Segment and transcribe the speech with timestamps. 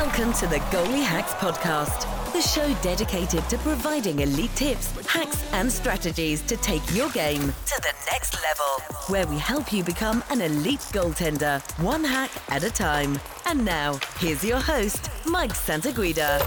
[0.00, 5.70] Welcome to the Goalie Hacks Podcast, the show dedicated to providing elite tips, hacks, and
[5.70, 10.40] strategies to take your game to the next level, where we help you become an
[10.40, 13.20] elite goaltender, one hack at a time.
[13.44, 16.40] And now, here's your host, Mike Santaguida.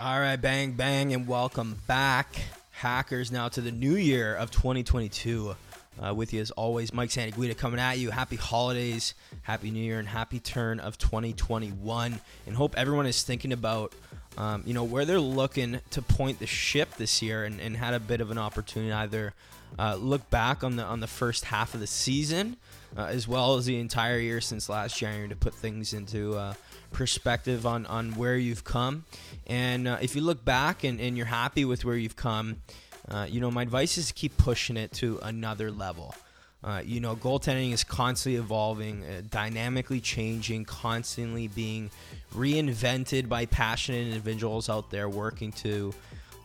[0.00, 2.34] All right, bang, bang, and welcome back,
[2.72, 5.54] hackers, now to the new year of 2022.
[6.02, 8.10] Uh, with you as always, Mike Santaguida coming at you.
[8.10, 12.20] Happy holidays, happy new year, and happy turn of 2021.
[12.46, 13.92] And hope everyone is thinking about,
[14.38, 17.92] um, you know, where they're looking to point the ship this year, and, and had
[17.92, 19.34] a bit of an opportunity either
[19.78, 22.56] uh, look back on the on the first half of the season,
[22.96, 26.54] uh, as well as the entire year since last January to put things into uh,
[26.92, 29.04] perspective on on where you've come.
[29.46, 32.62] And uh, if you look back and, and you're happy with where you've come.
[33.10, 36.14] Uh, you know, my advice is to keep pushing it to another level.
[36.62, 41.90] Uh, you know, goaltending is constantly evolving, uh, dynamically changing, constantly being
[42.34, 45.92] reinvented by passionate individuals out there working to,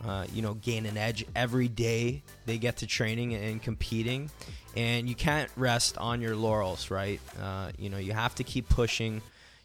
[0.06, 4.30] uh, you know, gain an edge every day they get to training and competing.
[4.74, 7.20] And you can't rest on your laurels, right?
[7.40, 9.20] Uh, you know, you have to keep pushing,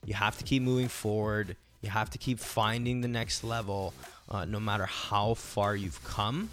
[0.06, 3.94] you have to keep moving forward, you have to keep finding the next level,
[4.48, 6.50] no matter how far you've come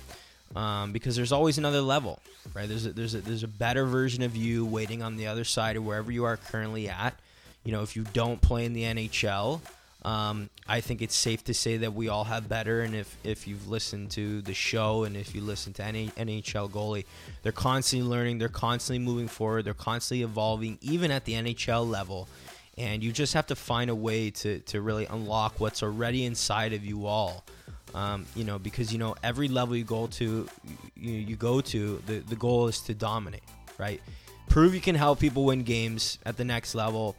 [0.57, 2.21] um, because there's always another level,
[2.55, 2.69] right?
[2.69, 5.77] There's a, there's a, there's a better version of you waiting on the other side
[5.77, 7.19] of wherever you are currently at.
[7.65, 9.61] You know, if you don't play in the NHL,
[10.05, 12.83] um, I think it's safe to say that we all have better.
[12.83, 16.71] And if, if you've listened to the show and if you listen to any NHL
[16.71, 17.05] goalie,
[17.43, 22.29] they're constantly learning, they're constantly moving forward, they're constantly evolving, even at the NHL level.
[22.77, 26.73] And you just have to find a way to, to really unlock what's already inside
[26.73, 27.45] of you all.
[27.95, 30.47] Um, you know, because you know every level you go to,
[30.95, 33.43] you, you go to, the the goal is to dominate,
[33.79, 34.01] right?
[34.49, 37.17] Prove you can help people win games at the next level.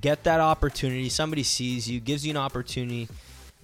[0.00, 1.08] Get that opportunity.
[1.08, 3.08] Somebody sees you, gives you an opportunity,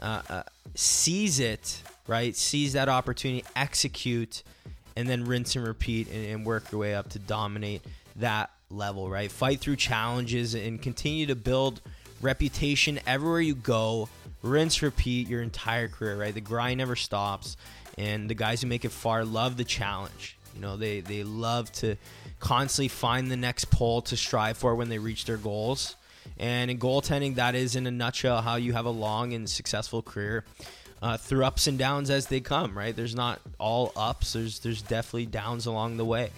[0.01, 0.43] uh, uh,
[0.75, 2.35] sees it, right?
[2.35, 4.43] Sees that opportunity, execute,
[4.97, 7.83] and then rinse and repeat, and, and work your way up to dominate
[8.17, 9.31] that level, right?
[9.31, 11.81] Fight through challenges and continue to build
[12.21, 14.09] reputation everywhere you go
[14.43, 16.35] rinse, repeat your entire career, right?
[16.35, 17.57] The grind never stops.
[17.99, 20.37] And the guys who make it far love the challenge.
[20.55, 21.97] You know, they, they love to
[22.41, 25.97] constantly find the next pole to strive for when they reach their goals.
[26.39, 30.03] And in goaltending, that is in a nutshell how you have a long and successful
[30.03, 30.45] career
[31.01, 32.77] uh, through ups and downs as they come.
[32.77, 32.95] Right?
[32.95, 34.33] There's not all ups.
[34.33, 36.31] There's there's definitely downs along the way.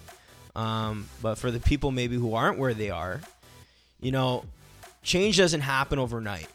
[0.54, 3.20] Um, but for the people maybe who aren't where they are,
[4.00, 4.44] you know,
[5.02, 6.48] change doesn't happen overnight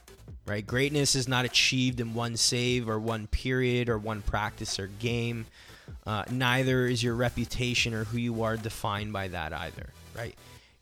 [0.46, 0.66] right?
[0.66, 5.46] Greatness is not achieved in one save or one period or one practice or game.
[6.06, 10.36] Uh, neither is your reputation or who you are defined by that either, right?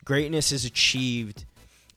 [0.04, 1.44] Greatness is achieved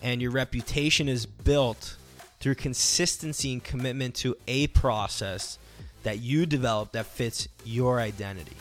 [0.01, 1.97] and your reputation is built
[2.39, 5.57] through consistency and commitment to a process
[6.03, 8.55] that you develop that fits your identity,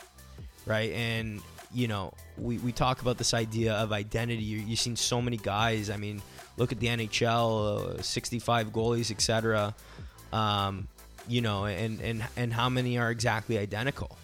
[0.64, 0.90] right?
[0.92, 1.42] And,
[1.74, 4.42] you know, we, we talk about this idea of identity.
[4.42, 6.22] you you've seen so many guys, I mean,
[6.56, 9.74] look at the NHL, uh, 65 goalies, etc.
[10.32, 10.88] Um,
[11.28, 14.16] you know, and and and how many are exactly identical?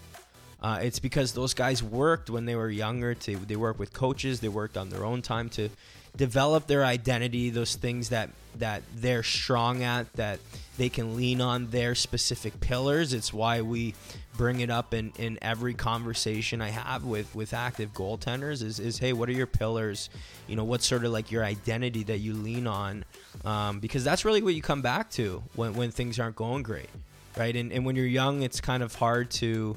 [0.62, 3.14] Uh, it's because those guys worked when they were younger.
[3.14, 4.40] To they worked with coaches.
[4.40, 5.70] They worked on their own time to
[6.16, 7.50] develop their identity.
[7.50, 10.40] Those things that that they're strong at, that
[10.76, 13.12] they can lean on their specific pillars.
[13.12, 13.94] It's why we
[14.36, 18.98] bring it up in, in every conversation I have with, with active goaltenders is, is,
[18.98, 20.08] hey, what are your pillars?
[20.48, 23.04] You know, what's sort of like your identity that you lean on?
[23.44, 26.88] Um, because that's really what you come back to when, when things aren't going great,
[27.36, 27.54] right?
[27.54, 29.76] And, and when you're young, it's kind of hard to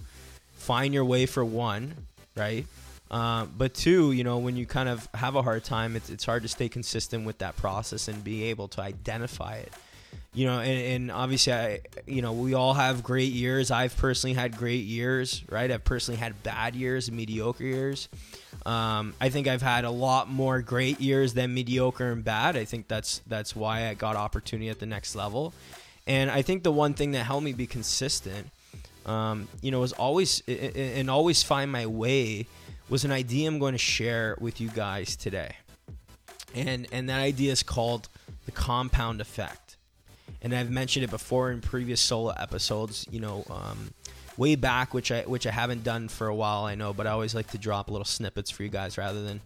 [0.63, 1.93] find your way for one,
[2.35, 2.65] right?
[3.11, 6.25] Uh, but two, you know, when you kind of have a hard time, it's, it's
[6.25, 9.71] hard to stay consistent with that process and be able to identify it
[10.33, 13.69] you know, and, and, obviously, I, you know, we all have great years.
[13.69, 15.69] I've personally had great years, right?
[15.69, 18.09] I've personally had bad years, mediocre years.
[18.65, 22.57] Um, I think I've had a lot more great years than mediocre and bad.
[22.57, 25.53] I think that's that's why I got opportunity at the next level.
[26.07, 28.49] And I think the one thing that helped me be consistent,
[29.05, 32.47] um, you know, was always and always find my way
[32.89, 35.55] was an idea I'm going to share with you guys today.
[36.53, 38.09] And and that idea is called
[38.45, 39.63] the compound effect
[40.43, 43.07] and I've mentioned it before in previous solo episodes.
[43.09, 43.93] You know, um,
[44.37, 46.65] way back, which I which I haven't done for a while.
[46.65, 49.41] I know, but I always like to drop little snippets for you guys rather than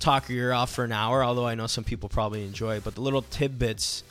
[0.00, 1.22] talk your ear off for an hour.
[1.22, 4.02] Although I know some people probably enjoy it, but the little tidbits.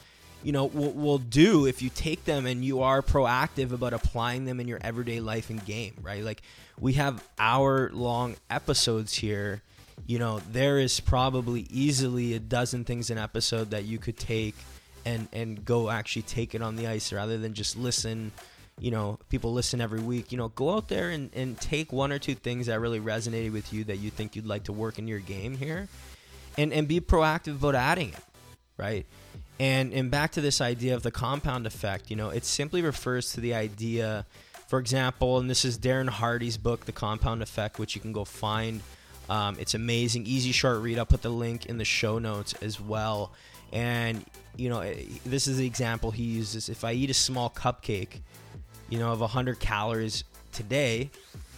[0.47, 4.45] You know, will, will do if you take them and you are proactive about applying
[4.45, 6.23] them in your everyday life and game, right?
[6.23, 6.41] Like,
[6.79, 9.61] we have hour long episodes here.
[10.05, 14.55] You know, there is probably easily a dozen things an episode that you could take
[15.03, 18.31] and and go actually take it on the ice rather than just listen.
[18.79, 20.31] You know people listen every week.
[20.31, 23.51] You know go out there and, and take one or two things that really resonated
[23.51, 25.89] with you that you think you'd like to work in your game here
[26.57, 28.23] and and be proactive about adding it
[28.77, 29.05] right
[29.59, 33.31] and and back to this idea of the compound effect you know it simply refers
[33.33, 34.25] to the idea
[34.67, 38.23] for example and this is darren hardy's book the compound effect which you can go
[38.25, 38.81] find
[39.29, 42.79] um, it's amazing easy short read i'll put the link in the show notes as
[42.79, 43.31] well
[43.73, 44.23] and
[44.55, 48.21] you know eh, this is the example he uses if i eat a small cupcake
[48.89, 51.09] you know, of 100 calories today,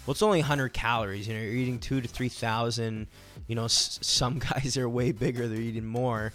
[0.05, 1.27] well, it's only 100 calories.
[1.27, 3.05] You know, you're eating two to 3,000.
[3.45, 6.33] You know, s- some guys are way bigger, they're eating more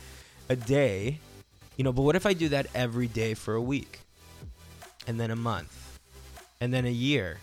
[0.49, 1.19] a day.
[1.77, 4.01] You know, but what if I do that every day for a week?
[5.07, 5.99] And then a month?
[6.61, 7.39] And then a year?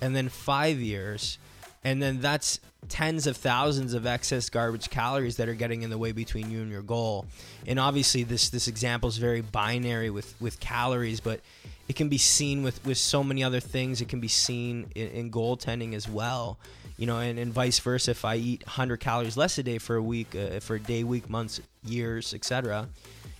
[0.00, 1.38] And then five years?
[1.82, 5.98] And then that's tens of thousands of excess garbage calories that are getting in the
[5.98, 7.26] way between you and your goal.
[7.66, 11.40] And obviously this this example is very binary with with calories, but
[11.88, 14.00] it can be seen with with so many other things.
[14.00, 16.58] It can be seen in, in goaltending as well.
[16.98, 18.10] You know, and, and vice versa.
[18.10, 21.02] If I eat 100 calories less a day for a week, uh, for a day,
[21.02, 22.88] week, months, years, etc.,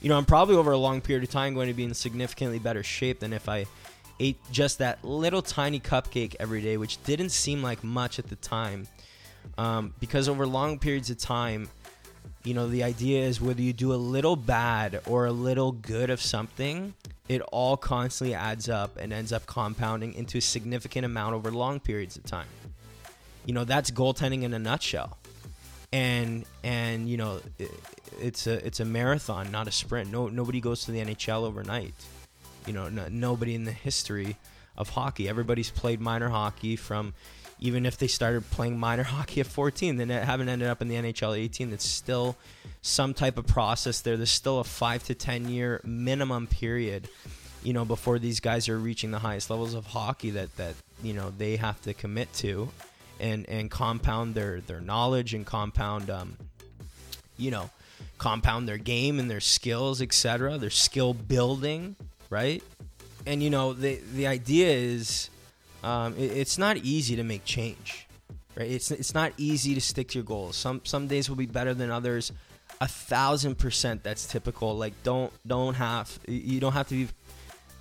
[0.00, 2.58] you know, I'm probably over a long period of time going to be in significantly
[2.58, 3.67] better shape than if I
[4.19, 8.37] ate just that little tiny cupcake every day, which didn't seem like much at the
[8.37, 8.87] time.
[9.58, 11.69] Um, because over long periods of time,
[12.44, 16.11] you know, the idea is whether you do a little bad or a little good
[16.11, 16.94] of something,
[17.29, 21.81] it all constantly adds up and ends up compounding into a significant amount over long
[21.81, 22.47] periods of time.
[23.44, 25.19] You know, that's goaltending in a nutshell.
[25.92, 27.70] And and you know, it,
[28.20, 30.10] it's a it's a marathon, not a sprint.
[30.10, 31.94] No nobody goes to the NHL overnight.
[32.66, 34.37] You know, no, nobody in the history
[34.76, 35.28] of hockey.
[35.28, 37.14] Everybody's played minor hockey from
[37.60, 40.96] even if they started playing minor hockey at 14, then haven't ended up in the
[40.96, 41.72] NHL at 18.
[41.72, 42.37] It's still
[42.82, 44.16] some type of process there.
[44.16, 47.08] There's still a five to 10 year minimum period,
[47.62, 51.12] you know, before these guys are reaching the highest levels of hockey that, that you
[51.12, 52.70] know, they have to commit to
[53.20, 56.37] and, and compound their, their knowledge and compound, um,
[57.37, 57.70] you know,
[58.19, 60.58] compound their game and their skills, etc.
[60.58, 61.96] Their skill building,
[62.28, 62.62] right?
[63.26, 65.31] And, you know, the, the idea is,
[65.82, 68.06] um, it, it's not easy to make change,
[68.56, 68.70] right?
[68.70, 70.56] It's it's not easy to stick to your goals.
[70.56, 72.32] Some some days will be better than others.
[72.81, 74.76] A thousand percent, that's typical.
[74.76, 77.08] Like don't don't have you don't have to be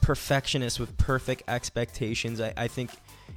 [0.02, 2.40] perfectionist with perfect expectations.
[2.42, 2.92] I, I think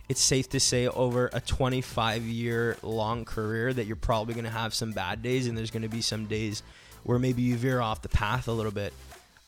[0.08, 4.50] it's safe to say over a 25 year long career that you're probably going to
[4.50, 6.62] have some bad days and there's going to be some days
[7.04, 8.92] where maybe you veer off the path a little bit.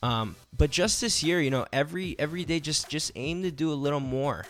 [0.02, 3.72] Um, but just this year, you know, every every day, just just aim to do
[3.72, 4.44] a little more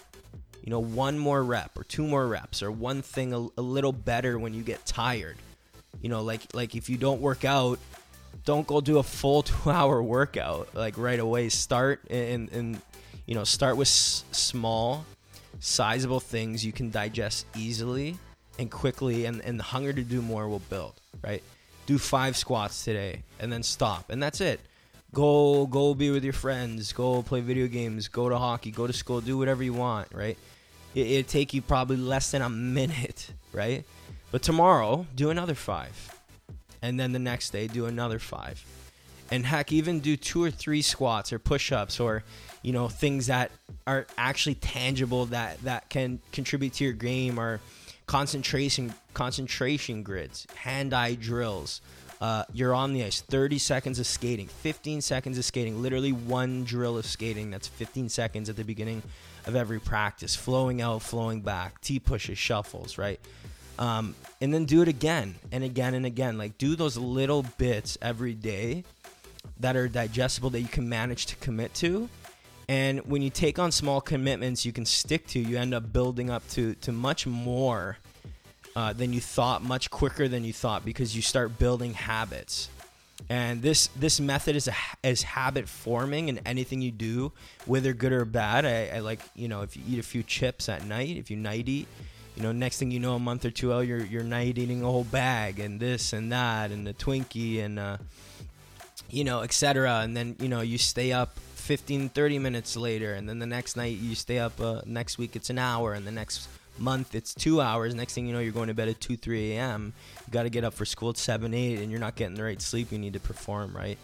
[0.64, 3.92] you know, one more rep or two more reps or one thing a, a little
[3.92, 5.36] better when you get tired.
[6.00, 7.78] You know, like like if you don't work out,
[8.46, 11.50] don't go do a full two hour workout like right away.
[11.50, 12.80] Start and and
[13.26, 15.04] you know start with s- small,
[15.64, 18.18] sizable things you can digest easily
[18.58, 20.94] and quickly, and and the hunger to do more will build.
[21.22, 21.42] Right?
[21.86, 24.60] Do five squats today and then stop, and that's it.
[25.12, 26.92] Go go be with your friends.
[26.92, 28.08] Go play video games.
[28.08, 28.70] Go to hockey.
[28.70, 29.20] Go to school.
[29.20, 30.08] Do whatever you want.
[30.12, 30.38] Right?
[30.94, 33.84] it, it'd take you probably less than a minute, right?
[34.30, 36.10] But tomorrow, do another five.
[36.82, 38.64] And then the next day, do another five.
[39.30, 42.24] And heck, even do two or three squats or push ups or,
[42.64, 43.50] you know, things that
[43.86, 47.60] are actually tangible that, that can contribute to your game are
[48.06, 51.82] concentration concentration grids, hand eye drills.
[52.20, 56.64] Uh, you're on the ice, 30 seconds of skating, 15 seconds of skating, literally one
[56.64, 57.50] drill of skating.
[57.50, 59.02] That's 15 seconds at the beginning
[59.46, 63.20] of every practice, flowing out, flowing back, T pushes, shuffles, right?
[63.78, 66.38] Um, and then do it again and again and again.
[66.38, 68.84] Like do those little bits every day
[69.60, 72.08] that are digestible that you can manage to commit to.
[72.68, 76.30] And when you take on small commitments you can stick to, you end up building
[76.30, 77.98] up to, to much more
[78.76, 82.68] uh, than you thought, much quicker than you thought, because you start building habits.
[83.28, 87.32] And this this method is a, is habit forming in anything you do
[87.64, 88.66] whether good or bad.
[88.66, 91.36] I, I, like you know if you eat a few chips at night if you
[91.36, 91.86] night eat
[92.36, 94.82] you know next thing you know a month or two out you're, you're night eating
[94.82, 97.96] a whole bag and this and that and the twinkie and uh,
[99.08, 103.26] you know etc and then you know you stay up 15 30 minutes later and
[103.26, 106.12] then the next night you stay up uh, next week it's an hour and the
[106.12, 106.46] next
[106.78, 107.94] month it's two hours.
[107.94, 109.94] Next thing you know you're going to bed at 2 3 a.m
[110.26, 112.42] you got to get up for school at 7 8 and you're not getting the
[112.42, 113.96] right sleep you need to perform right?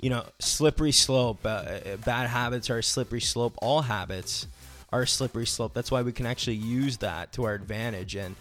[0.00, 3.54] You know slippery slope uh, uh, bad habits are a slippery slope.
[3.60, 4.46] All habits
[4.92, 5.74] are a slippery slope.
[5.74, 8.14] That's why we can actually use that to our advantage.
[8.14, 8.36] And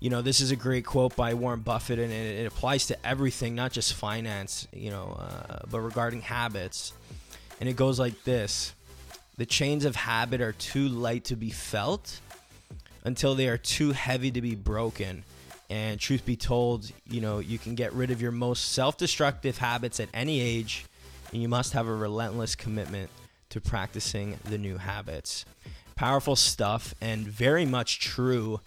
[0.00, 3.06] you know this is a great quote by warren buffett and it, it applies to
[3.06, 6.92] everything not just finance you know uh, but regarding habits
[7.60, 8.74] And it goes like this
[9.36, 12.20] The chains of habit are too light to be felt
[13.04, 15.24] until they are too heavy to be broken.
[15.70, 19.58] And truth be told, you know, you can get rid of your most self destructive
[19.58, 20.86] habits at any age,
[21.32, 23.10] and you must have a relentless commitment
[23.50, 25.44] to practicing the new habits.
[25.94, 28.60] Powerful stuff and very much true.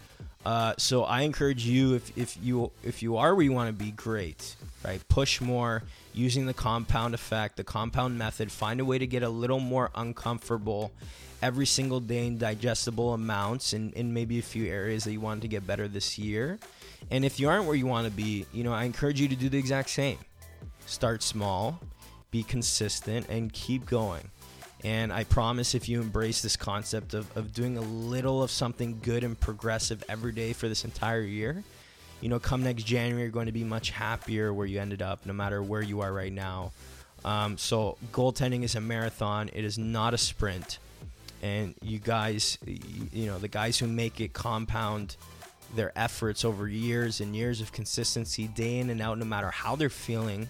[0.44, 3.84] Uh, so I encourage you if, if you if you are where you want to
[3.84, 5.00] be, great, right?
[5.08, 5.84] Push more
[6.14, 8.50] using the compound effect, the compound method.
[8.50, 10.92] Find a way to get a little more uncomfortable
[11.40, 15.42] every single day in digestible amounts, and in maybe a few areas that you want
[15.42, 16.58] to get better this year.
[17.10, 19.36] And if you aren't where you want to be, you know I encourage you to
[19.36, 20.18] do the exact same.
[20.86, 21.80] Start small,
[22.32, 24.30] be consistent, and keep going.
[24.84, 28.98] And I promise if you embrace this concept of, of doing a little of something
[29.02, 31.62] good and progressive every day for this entire year,
[32.20, 35.24] you know, come next January, you're going to be much happier where you ended up,
[35.24, 36.72] no matter where you are right now.
[37.24, 40.78] Um, so, goaltending is a marathon, it is not a sprint.
[41.42, 45.16] And you guys, you know, the guys who make it compound
[45.74, 49.76] their efforts over years and years of consistency, day in and out, no matter how
[49.76, 50.48] they're feeling.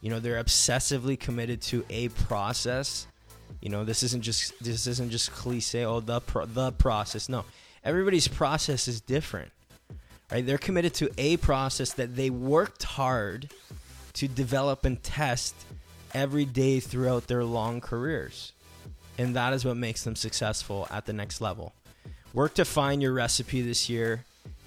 [0.00, 3.06] You know, they're obsessively committed to a process
[3.60, 5.84] you know, this isn't just this isn't just cliche.
[5.84, 7.28] Oh, the pro- the process.
[7.28, 7.44] No,
[7.84, 9.52] everybody's process is different,
[10.30, 10.44] right?
[10.44, 13.50] They're committed to a process that they worked hard
[14.14, 15.54] to develop and test
[16.14, 18.52] every day throughout their long careers,
[19.18, 21.74] and that is what makes them successful at the next level.
[22.32, 24.24] Work to find your recipe this year.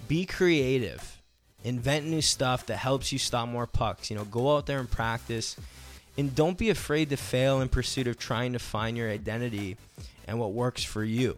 [0.08, 1.22] Be creative.
[1.64, 4.12] Invent new stuff that helps you stop more pucks.
[4.12, 5.56] You know, go out there and practice
[6.18, 9.78] and don't be afraid to fail in pursuit of trying to find your identity
[10.28, 11.36] and what works for you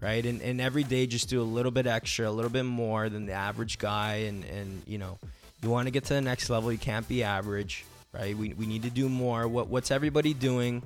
[0.00, 0.24] right?
[0.24, 3.26] And, and every day just do a little bit extra a little bit more than
[3.26, 4.14] the average guy.
[4.28, 5.18] And and you know
[5.62, 6.70] you want to get to the next level.
[6.72, 8.36] You can't be average right?
[8.36, 9.46] We, we need to do more.
[9.46, 10.82] What what's everybody doing?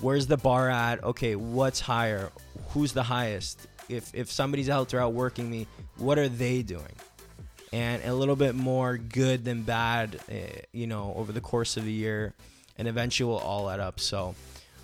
[0.00, 1.02] Where's the bar at?
[1.04, 2.30] Okay what's higher?
[2.70, 3.66] Who's the highest?
[3.88, 5.66] If if somebody's out there outworking me
[5.96, 6.94] what are they doing?
[7.72, 11.84] And a little bit more good than bad uh, you know over the course of
[11.84, 12.34] a year
[12.78, 14.00] and eventually we'll all add up.
[14.00, 14.34] So,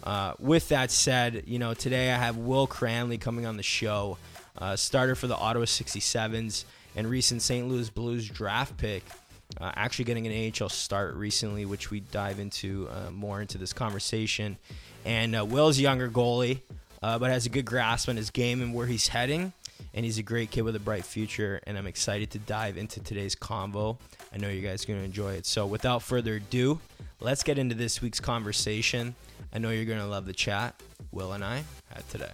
[0.05, 4.17] uh, with that said, you know, today I have Will Cranley coming on the show,
[4.59, 6.65] uh, starter for the Ottawa 67s
[6.97, 7.69] and recent St.
[7.69, 9.05] Louis Blues draft pick.
[9.61, 13.73] Uh, actually getting an AHL start recently, which we dive into uh, more into this
[13.73, 14.57] conversation.
[15.05, 16.61] And uh, Will's a younger goalie,
[17.03, 19.53] uh, but has a good grasp on his game and where he's heading.
[19.93, 21.61] And he's a great kid with a bright future.
[21.67, 23.99] And I'm excited to dive into today's convo.
[24.33, 25.47] I know you guys are going to enjoy it.
[25.47, 26.79] So, without further ado,
[27.21, 29.15] let's get into this week's conversation.
[29.53, 30.81] I know you're going to love the chat.
[31.13, 32.31] Will and I had today.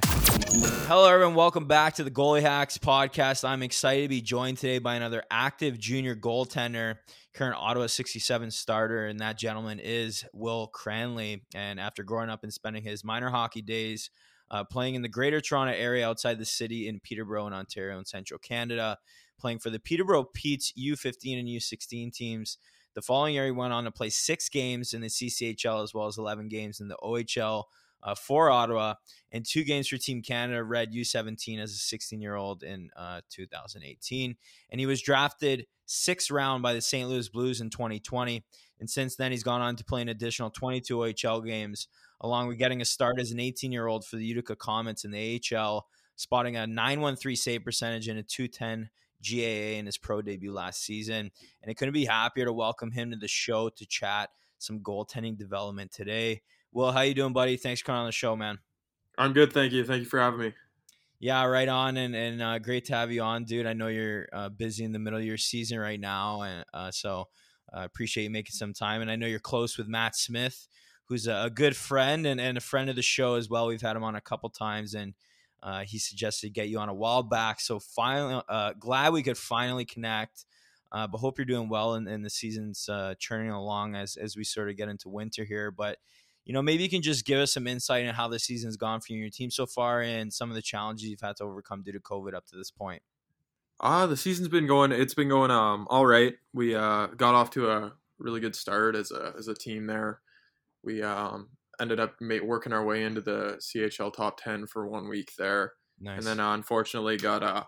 [0.86, 1.34] Hello, everyone.
[1.34, 3.48] Welcome back to the Goalie Hacks podcast.
[3.48, 6.98] I'm excited to be joined today by another active junior goaltender,
[7.34, 11.42] current Ottawa 67 starter, and that gentleman is Will Cranley.
[11.54, 14.10] And after growing up and spending his minor hockey days
[14.50, 18.06] uh, playing in the Greater Toronto area outside the city in Peterborough, in Ontario, and
[18.06, 18.98] Central Canada,
[19.40, 22.58] playing for the Peterborough Petes U15 and U16 teams.
[22.96, 26.06] The following year, he went on to play six games in the CCHL as well
[26.06, 27.64] as 11 games in the OHL
[28.02, 28.94] uh, for Ottawa
[29.32, 33.20] and two games for Team Canada Red U17 as a 16 year old in uh,
[33.28, 34.34] 2018.
[34.70, 37.06] And he was drafted sixth round by the St.
[37.06, 38.42] Louis Blues in 2020.
[38.80, 41.88] And since then, he's gone on to play an additional 22 OHL games,
[42.22, 45.10] along with getting a start as an 18 year old for the Utica Comets in
[45.10, 48.88] the AHL, spotting a 913 save percentage and a 210
[49.22, 51.30] GAA in his pro debut last season.
[51.62, 55.36] And I couldn't be happier to welcome him to the show to chat some goaltending
[55.36, 56.42] development today.
[56.72, 57.56] Will, how you doing, buddy?
[57.56, 58.58] Thanks for coming on the show, man.
[59.18, 59.84] I'm good, thank you.
[59.84, 60.52] Thank you for having me.
[61.18, 63.66] Yeah, right on, and and uh, great to have you on, dude.
[63.66, 66.90] I know you're uh, busy in the middle of your season right now, and uh,
[66.90, 67.28] so
[67.72, 69.00] I appreciate you making some time.
[69.00, 70.68] And I know you're close with Matt Smith,
[71.06, 73.66] who's a, a, good friend and, and a friend of the show as well.
[73.66, 75.14] We've had him on a couple times, and
[75.62, 77.60] uh, he suggested get you on a while back.
[77.60, 80.44] So finally, uh, glad we could finally connect.
[80.92, 84.36] Uh, but hope you're doing well and, and the season's uh, churning along as as
[84.36, 85.70] we sort of get into winter here.
[85.70, 85.98] But
[86.44, 89.00] you know, maybe you can just give us some insight on how the season's gone
[89.00, 91.44] for you and your team so far, and some of the challenges you've had to
[91.44, 93.02] overcome due to COVID up to this point.
[93.80, 94.92] Ah, uh, the season's been going.
[94.92, 96.34] It's been going um all right.
[96.54, 100.20] We uh got off to a really good start as a as a team there.
[100.82, 102.14] We um ended up
[102.44, 105.72] working our way into the CHL top 10 for one week there.
[106.00, 106.18] Nice.
[106.18, 107.64] And then uh, unfortunately got uh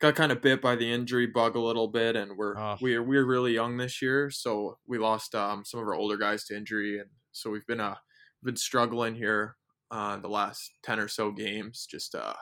[0.00, 2.76] got kind of bit by the injury bug a little bit and we're oh.
[2.80, 6.44] we're we're really young this year, so we lost um some of our older guys
[6.44, 7.96] to injury and so we've been uh
[8.42, 9.56] been struggling here
[9.90, 12.34] uh the last 10 or so games just uh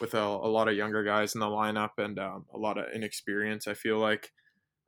[0.00, 2.86] with a, a lot of younger guys in the lineup and um, a lot of
[2.94, 4.30] inexperience I feel like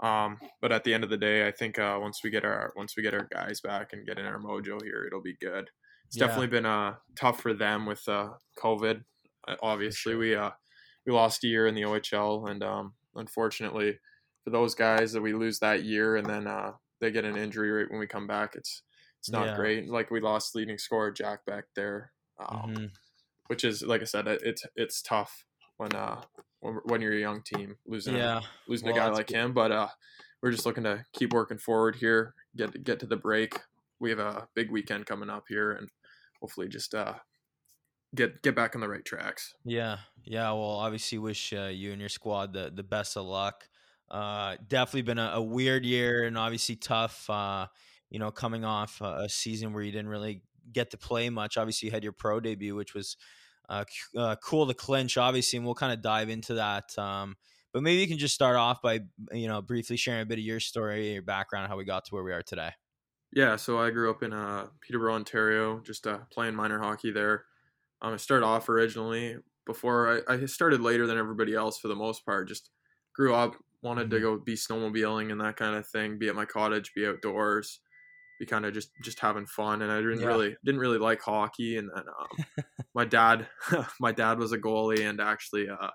[0.01, 2.73] um, but at the end of the day, I think uh, once we get our
[2.77, 5.71] once we get our guys back and get in our mojo here, it'll be good.
[6.07, 6.27] it's yeah.
[6.27, 9.03] definitely been uh tough for them with uh COVID.
[9.49, 10.19] Uh, obviously, sure.
[10.19, 10.51] we uh
[11.07, 13.99] we lost a year in the OHL, and um unfortunately
[14.45, 17.71] for those guys that we lose that year and then uh they get an injury
[17.71, 18.55] right when we come back.
[18.55, 18.83] It's
[19.21, 19.57] it's not yeah.
[19.57, 19.89] great.
[19.89, 22.85] Like we lost leading scorer Jack Beck there, um, mm-hmm.
[23.47, 25.45] which is like I said, it's it's tough
[25.79, 26.21] when uh
[26.61, 28.41] when, when you're a young team losing yeah.
[28.69, 29.37] losing well, a guy like good.
[29.37, 29.53] him.
[29.53, 29.89] But uh,
[30.43, 32.35] we're just looking to keep working forward here.
[32.57, 33.59] Get to, get to the break.
[34.01, 35.89] We have a big weekend coming up here, and
[36.41, 37.15] hopefully just uh
[38.15, 39.55] get get back on the right tracks.
[39.65, 40.51] Yeah, yeah.
[40.53, 43.69] Well, obviously, wish uh, you and your squad the the best of luck.
[44.11, 47.29] Uh, definitely been a, a weird year and obviously tough.
[47.29, 47.67] Uh,
[48.09, 51.57] you know, coming off a, a, season where you didn't really get to play much.
[51.57, 53.17] Obviously, you had your pro debut, which was
[53.69, 53.85] uh,
[54.17, 56.97] uh, cool to clinch, obviously, and we'll kind of dive into that.
[56.99, 57.37] Um,
[57.73, 59.01] but maybe you can just start off by,
[59.33, 62.15] you know, briefly sharing a bit of your story, your background, how we got to
[62.15, 62.71] where we are today.
[63.33, 67.45] Yeah, so I grew up in uh, Peterborough, Ontario, just uh, playing minor hockey there.
[68.01, 71.95] Um, I started off originally before I, I started later than everybody else for the
[71.95, 72.49] most part.
[72.49, 72.71] Just
[73.15, 74.25] grew up, wanted to mm-hmm.
[74.25, 77.81] go be snowmobiling and that kind of thing, be at my cottage, be outdoors
[78.39, 80.27] be kind of just just having fun and i didn't yeah.
[80.27, 82.65] really didn't really like hockey and then um,
[82.95, 83.47] my dad
[84.01, 85.91] my dad was a goalie and actually uh,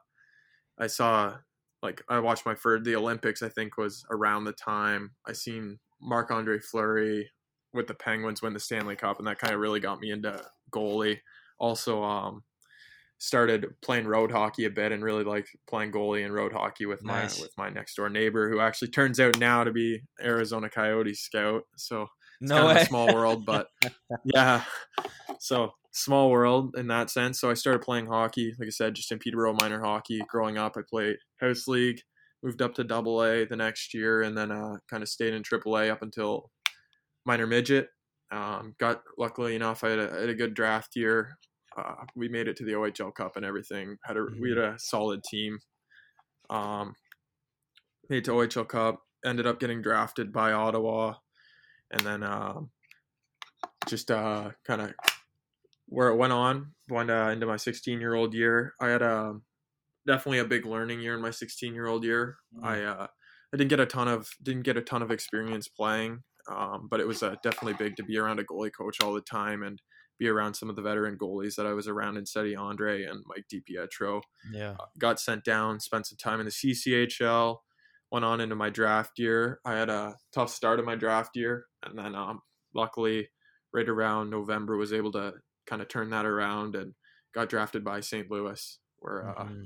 [0.80, 1.36] i saw
[1.82, 5.80] like i watched my first the olympics i think was around the time i seen
[6.02, 7.30] marc andre fleury
[7.74, 10.42] with the penguins win the stanley cup and that kind of really got me into
[10.72, 11.20] goalie
[11.60, 12.44] also um
[13.22, 17.06] started playing road hockey a bit and really like playing goalie and road hockey with
[17.06, 17.38] nice.
[17.38, 21.14] my with my next door neighbor who actually turns out now to be Arizona Coyote
[21.14, 21.62] scout.
[21.78, 22.08] So
[22.42, 23.68] no kind of a small world, but
[24.26, 24.64] yeah.
[25.40, 27.40] So small world in that sense.
[27.40, 30.22] So I started playing hockey, like I said, just in Peterborough minor hockey.
[30.28, 32.02] Growing up, I played house league,
[32.44, 35.44] moved up to double A the next year, and then uh, kind of stayed in
[35.44, 36.50] triple A up until
[37.26, 37.90] minor midget.
[38.32, 41.38] Um, got luckily enough, I had, a, I had a good draft year.
[41.78, 43.98] Uh, we made it to the OHL Cup and everything.
[44.04, 44.76] Had a we had mm-hmm.
[44.76, 45.60] a solid team.
[46.50, 46.96] Um,
[48.10, 49.02] made to OHL Cup.
[49.24, 51.14] Ended up getting drafted by Ottawa
[51.92, 52.60] and then uh,
[53.88, 54.94] just uh, kind of
[55.88, 58.74] where it went on went uh, into my 16 year old year.
[58.80, 59.44] I had a um,
[60.08, 62.38] definitely a big learning year in my 16 year old year.
[62.56, 62.66] Mm-hmm.
[62.66, 63.08] I uh,
[63.54, 67.00] I didn't get a ton of didn't get a ton of experience playing, um, but
[67.00, 69.82] it was uh, definitely big to be around a goalie coach all the time and
[70.18, 73.24] be around some of the veteran goalies that I was around in Cedrick Andree and
[73.26, 74.22] Mike DiPietro.
[74.54, 77.58] Yeah, uh, got sent down, spent some time in the CCHL
[78.12, 79.60] went on into my draft year.
[79.66, 82.42] I had a tough start of my draft year, and then um,
[82.76, 83.30] luckily,
[83.74, 85.34] right around November, was able to
[85.66, 86.94] kind of turn that around and
[87.34, 88.30] got drafted by St.
[88.30, 89.64] Louis, where uh, mm-hmm.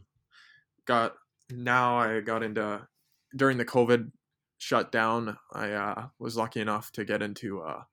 [0.86, 1.13] got
[1.49, 2.88] now I got into
[3.36, 4.12] during the COVID
[4.58, 5.38] shutdown.
[5.51, 7.84] I uh, was lucky enough to get into uh,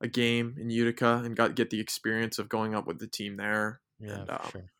[0.00, 3.36] a game in Utica and got get the experience of going up with the team
[3.36, 3.80] there.
[4.00, 4.72] Yeah, and, um, sure.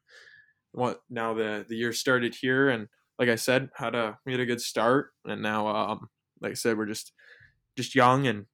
[0.73, 2.89] What now the the year started here and
[3.23, 6.09] like I said, had a we had a good start, and now, um,
[6.41, 7.13] like I said, we're just
[7.77, 8.47] just young and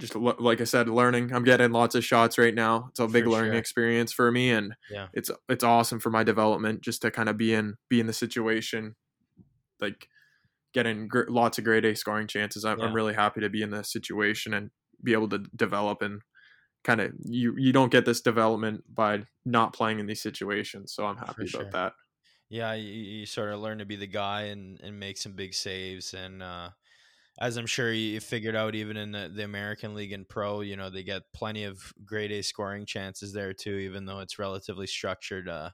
[0.00, 1.32] just like I said, learning.
[1.32, 2.88] I'm getting lots of shots right now.
[2.90, 3.60] It's a big for learning sure.
[3.60, 5.06] experience for me, and yeah.
[5.12, 8.12] it's it's awesome for my development just to kind of be in be in the
[8.12, 8.96] situation,
[9.80, 10.08] like
[10.74, 12.64] getting gr- lots of grade A scoring chances.
[12.64, 12.86] I'm, yeah.
[12.86, 14.70] I'm really happy to be in this situation and
[15.04, 16.20] be able to develop and
[16.82, 20.92] kind of you you don't get this development by not playing in these situations.
[20.92, 21.70] So I'm happy for about sure.
[21.70, 21.92] that
[22.48, 25.54] yeah, you, you, sort of learn to be the guy and, and make some big
[25.54, 26.14] saves.
[26.14, 26.70] And uh,
[27.40, 30.76] as I'm sure you figured out, even in the, the, American League and Pro, you
[30.76, 34.86] know, they get plenty of grade A scoring chances there too, even though it's relatively
[34.86, 35.70] structured uh,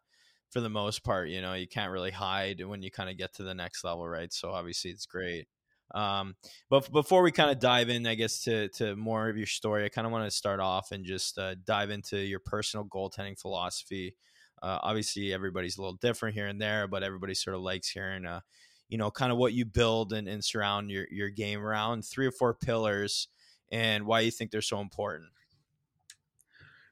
[0.50, 1.28] for the most part.
[1.28, 4.08] You know, you can't really hide when you kind of get to the next level,
[4.08, 4.32] right?
[4.32, 5.46] So obviously it's great.
[5.94, 6.36] Um,
[6.70, 9.84] but before we kind of dive in, I guess to to more of your story,
[9.84, 13.38] I kind of want to start off and just uh, dive into your personal goaltending
[13.38, 14.14] philosophy.
[14.62, 18.24] Uh, obviously, everybody's a little different here and there, but everybody sort of likes hearing,
[18.24, 18.40] uh,
[18.88, 22.04] you know, kind of what you build and, and surround your, your game around.
[22.04, 23.26] Three or four pillars,
[23.72, 25.30] and why you think they're so important.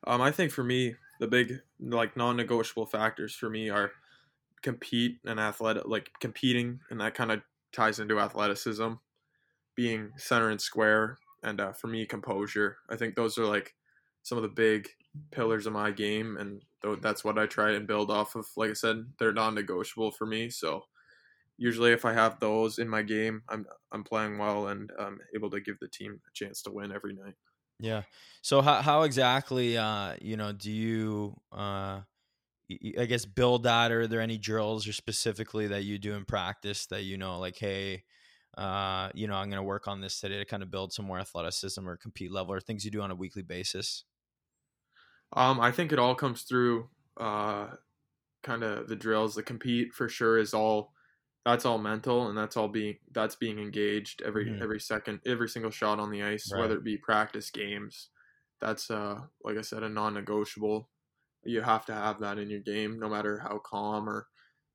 [0.07, 3.93] Um, I think for me, the big like non-negotiable factors for me are
[4.63, 8.95] compete and athletic, like competing, and that kind of ties into athleticism,
[9.77, 12.79] being center and square, and uh, for me, composure.
[12.89, 13.75] I think those are like
[14.23, 14.89] some of the big
[15.31, 16.63] pillars of my game, and
[17.01, 18.47] that's what I try and build off of.
[18.57, 20.51] Like I said, they're non-negotiable for me.
[20.51, 20.85] So
[21.59, 25.51] usually, if I have those in my game, I'm I'm playing well and I'm able
[25.51, 27.35] to give the team a chance to win every night.
[27.79, 28.03] Yeah.
[28.43, 32.03] So how how exactly uh you know do you uh
[32.99, 36.25] I guess build that or are there any drills or specifically that you do in
[36.25, 38.05] practice that you know like hey
[38.57, 41.07] uh you know I'm going to work on this today to kind of build some
[41.07, 44.05] more athleticism or compete level or things you do on a weekly basis?
[45.33, 47.77] Um, I think it all comes through uh,
[48.43, 49.35] kind of the drills.
[49.35, 50.95] The compete for sure is all
[51.47, 54.61] that's all mental and that's all being that's being engaged every Mhm.
[54.61, 56.55] every second every single shot on the ice Right.
[56.55, 58.11] whether it be practice games
[58.61, 60.91] that's uh like i said a non-negotiable
[61.45, 64.29] you have to have that in your game no matter how calm or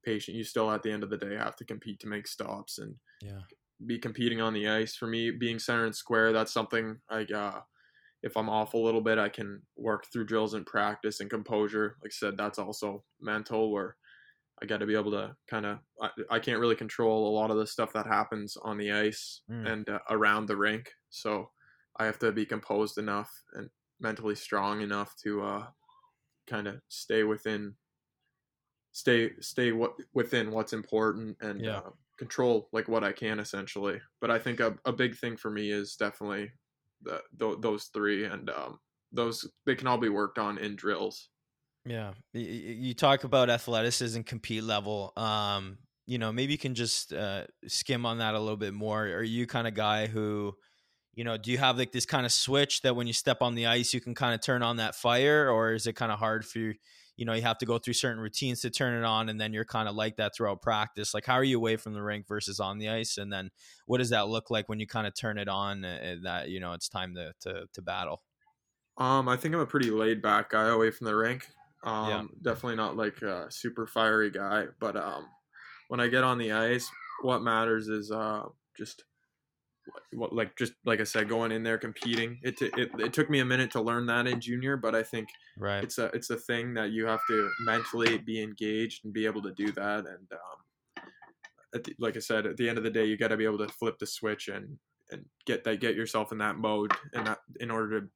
[0.03, 2.79] patient you still at the end of the day have to compete to make stops
[2.79, 3.45] and Yeah.
[3.85, 7.61] be competing on the ice for me being center and square that's something like uh
[8.25, 11.97] if i'm off a little bit i can work through drills and practice and composure
[12.03, 13.97] like i said that's also mental where
[14.61, 17.51] I got to be able to kind of I, I can't really control a lot
[17.51, 19.65] of the stuff that happens on the ice Mm.
[19.65, 20.91] and uh, around the rink.
[21.09, 21.51] So
[21.97, 25.67] I have to be composed enough and mentally strong enough to uh,
[26.47, 27.77] kind of stay within
[28.91, 31.81] stay stay what within what's important and Yeah.
[31.83, 34.01] uh, control like what I can essentially.
[34.21, 36.51] But I think a, a big thing for me is definitely
[37.05, 38.79] the th- those three and um,
[39.11, 41.29] those they can all be worked on in drills.
[41.85, 45.13] Yeah, you talk about athleticism, compete level.
[45.15, 49.03] Um, you know, maybe you can just uh, skim on that a little bit more.
[49.03, 50.55] Are you kind of guy who,
[51.13, 53.53] you know, do you have like this kind of switch that when you step on
[53.53, 56.17] the ice, you can kind of turn on that fire, or is it kind of
[56.17, 56.73] hard for you?
[57.17, 59.53] You know, you have to go through certain routines to turn it on, and then
[59.53, 61.13] you're kind of like that throughout practice.
[61.13, 63.51] Like, how are you away from the rink versus on the ice, and then
[63.85, 65.85] what does that look like when you kind of turn it on?
[65.85, 68.23] Uh, that you know, it's time to to to battle.
[68.97, 71.49] Um, I think I'm a pretty laid back guy away from the rink.
[71.83, 72.41] Um, Yeah.
[72.41, 75.29] definitely not like a super fiery guy, but um,
[75.89, 76.89] when I get on the ice,
[77.21, 79.05] what matters is uh just
[80.13, 82.39] like just like I said, going in there competing.
[82.43, 85.03] It t- it it took me a minute to learn that in junior, but I
[85.03, 85.83] think Right.
[85.83, 89.41] it's a it's a thing that you have to mentally be engaged and be able
[89.43, 90.05] to do that.
[90.05, 91.03] And um,
[91.73, 93.45] at the, like I said, at the end of the day, you got to be
[93.45, 94.77] able to flip the switch and
[95.11, 98.07] and get that get yourself in that mode and that in order to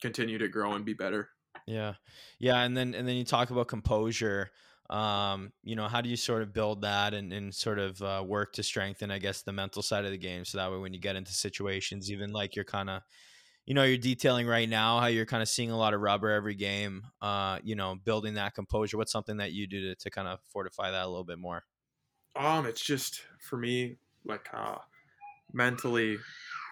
[0.00, 1.28] continue to grow and be better.
[1.66, 1.94] Yeah.
[2.38, 2.60] Yeah.
[2.60, 4.50] And then, and then you talk about composure.
[4.90, 8.22] Um, you know, how do you sort of build that and, and sort of uh,
[8.26, 10.44] work to strengthen, I guess, the mental side of the game.
[10.44, 13.02] So that way, when you get into situations, even like you're kind of,
[13.66, 16.30] you know, you're detailing right now how you're kind of seeing a lot of rubber
[16.30, 18.98] every game, uh, you know, building that composure.
[18.98, 21.64] What's something that you do to, to kind of fortify that a little bit more?
[22.36, 24.78] Um, it's just for me like uh
[25.52, 26.18] mentally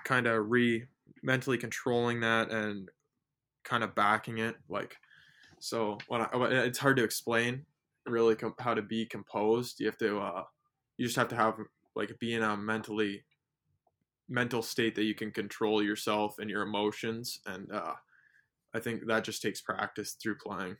[0.04, 0.86] kind of re
[1.22, 2.90] mentally controlling that and
[3.64, 4.96] kind of backing it like
[5.60, 6.28] so when I
[6.66, 7.66] it's hard to explain
[8.06, 10.42] really com- how to be composed you have to uh
[10.96, 11.54] you just have to have
[11.94, 13.24] like be in a mentally
[14.28, 17.94] mental state that you can control yourself and your emotions and uh
[18.74, 20.76] I think that just takes practice through playing.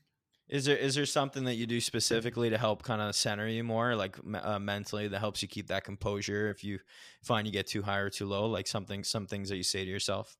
[0.48, 3.64] Is there is there something that you do specifically to help kind of center you
[3.64, 6.78] more, like uh, mentally, that helps you keep that composure if you
[7.22, 8.46] find you get too high or too low?
[8.46, 10.36] Like something, some things that you say to yourself.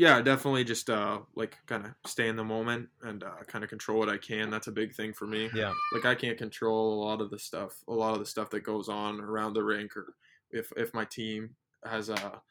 [0.00, 3.70] Yeah definitely just uh like kind of stay in the moment and uh, kind of
[3.70, 4.50] control what i can.
[4.50, 5.52] That's a big thing for me.
[5.52, 8.50] Yeah, like i can't control a lot of the stuff a lot of the stuff
[8.50, 10.14] that goes on around the rink or
[10.50, 12.42] if if my team has a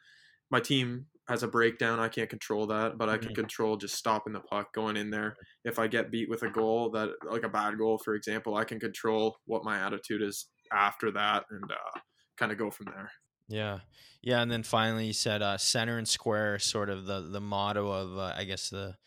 [0.51, 3.35] my team has a breakdown i can't control that but i can Mhm.
[3.35, 5.37] control just stopping the puck going in there.
[5.65, 8.65] If i get beat with a goal that like a bad goal for example i
[8.65, 11.99] can control what my attitude is after that and uh
[12.37, 13.11] kind of go from there
[13.49, 13.81] yeah,
[14.21, 14.41] yeah.
[14.41, 18.17] And then finally, you said uh, center and square, sort of the the motto of,
[18.17, 18.97] uh, I guess the,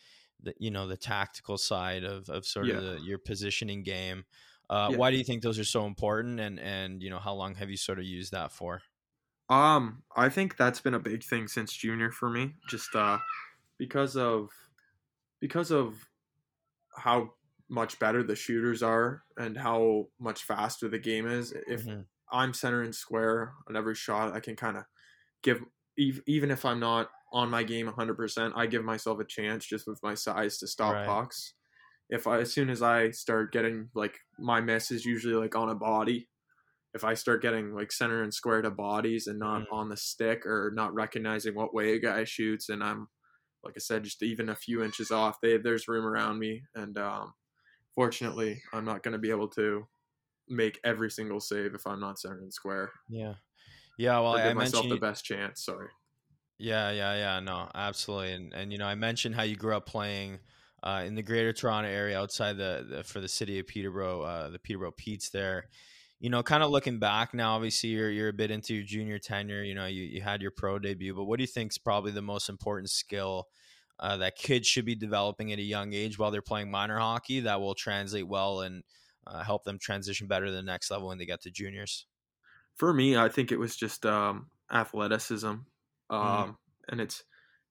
[0.41, 2.71] the you know the tactical side of of sort Yeah.
[2.71, 4.25] of the, your positioning game.
[4.71, 4.99] Uh, Yeah.
[4.99, 6.41] Why do you think those are so important?
[6.41, 8.83] And and you know how long have you sort of used that for?
[9.49, 12.57] Um, I think that's been a big thing since junior for me.
[12.69, 13.19] Just uh
[13.79, 14.51] because of
[15.41, 16.09] because of
[16.97, 17.35] how
[17.69, 21.53] much better the shooters are and how much faster the game is.
[21.53, 22.07] If Mhm.
[22.33, 24.85] I'm center and square on every shot, I can kind of
[25.42, 25.62] give
[25.99, 30.03] even if I'm not on my game 100%, I give myself a chance just with
[30.03, 31.05] my size to stop Right.
[31.05, 31.55] pucks.
[32.11, 35.71] If I as soon as I start getting like my miss is usually like on
[35.71, 36.31] a body.
[36.95, 39.66] If I start getting like center and square to bodies and not Mhm.
[39.71, 43.09] on the stick or not recognizing what way a guy shoots and I'm
[43.64, 46.99] like I said just even a few inches off, they there's room around me and
[46.99, 47.35] um
[47.95, 49.88] fortunately, I'm not going to be able to
[50.49, 52.91] make every single save if I'm not center and square.
[53.09, 53.35] Yeah,
[53.99, 54.19] yeah.
[54.21, 55.65] Well, I, I myself the best chance.
[55.65, 55.89] Sorry.
[56.59, 57.41] Yeah, yeah, yeah.
[57.41, 58.33] No, absolutely.
[58.33, 60.39] And and you know, I mentioned how you grew up playing
[60.83, 64.51] uh, in the Greater Toronto area, outside the, the for the city of Peterborough, uh,
[64.51, 65.69] the Peterborough Petes there.
[66.21, 69.19] You know, kind of looking back now, obviously you're you're a bit into your junior
[69.19, 69.65] tenure.
[69.65, 72.13] You know, you you had your pro debut, but what do you think is probably
[72.13, 73.49] the most important skill
[73.99, 77.41] uh, that kids should be developing at a young age while they're playing minor hockey
[77.41, 78.83] that will translate well and
[79.27, 82.07] uh, help them transition better to the next level when they get to juniors?
[82.77, 85.65] For me, I think it was just um, athleticism, um,
[86.21, 86.53] Mhm.
[86.89, 87.25] and it's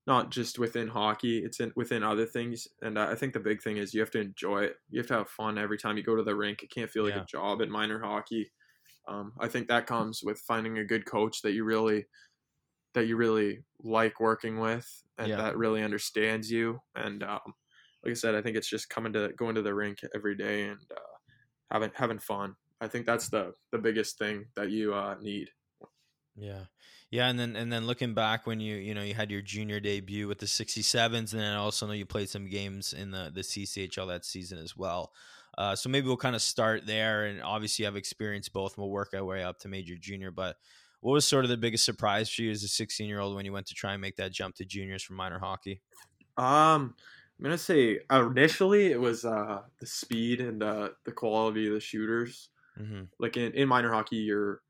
[0.06, 3.78] not just within hockey it's in within other things and i think the big thing
[3.78, 6.16] is you have to enjoy it you have to have fun every time you go
[6.16, 7.24] to the rink it can't feel like Yeah.
[7.24, 8.52] a job in minor hockey
[9.08, 12.06] um, i think that comes with finding a good coach that you really
[12.94, 15.40] that you really like working with and Yeah.
[15.40, 17.40] that really understands you and um,
[18.04, 20.68] like i said i think it's just coming to going to the rink every day
[20.68, 21.11] and uh,
[21.70, 25.48] having having fun i think that's the the biggest thing that you uh, need
[26.36, 26.64] Yeah.
[27.10, 29.80] Yeah, and then and then looking back when you you know you had your junior
[29.80, 33.30] debut with the 67s and then I also know you played some games in the
[33.34, 35.12] the CCHL that season as well.
[35.58, 38.82] Uh, so maybe we'll kind of start there and obviously you have experience both and
[38.82, 40.56] we'll work our way up to major junior but
[41.00, 43.44] what was sort of the biggest surprise for you as a 16 year old when
[43.44, 45.82] you went to try and make that jump to juniors from minor hockey?
[46.38, 46.94] Um,
[47.38, 51.74] I'm gonna say uh, initially it was uh the speed and the the quality of
[51.74, 52.50] the shooters.
[52.80, 53.02] Mm-hmm.
[53.18, 54.60] Like in, in minor hockey, you're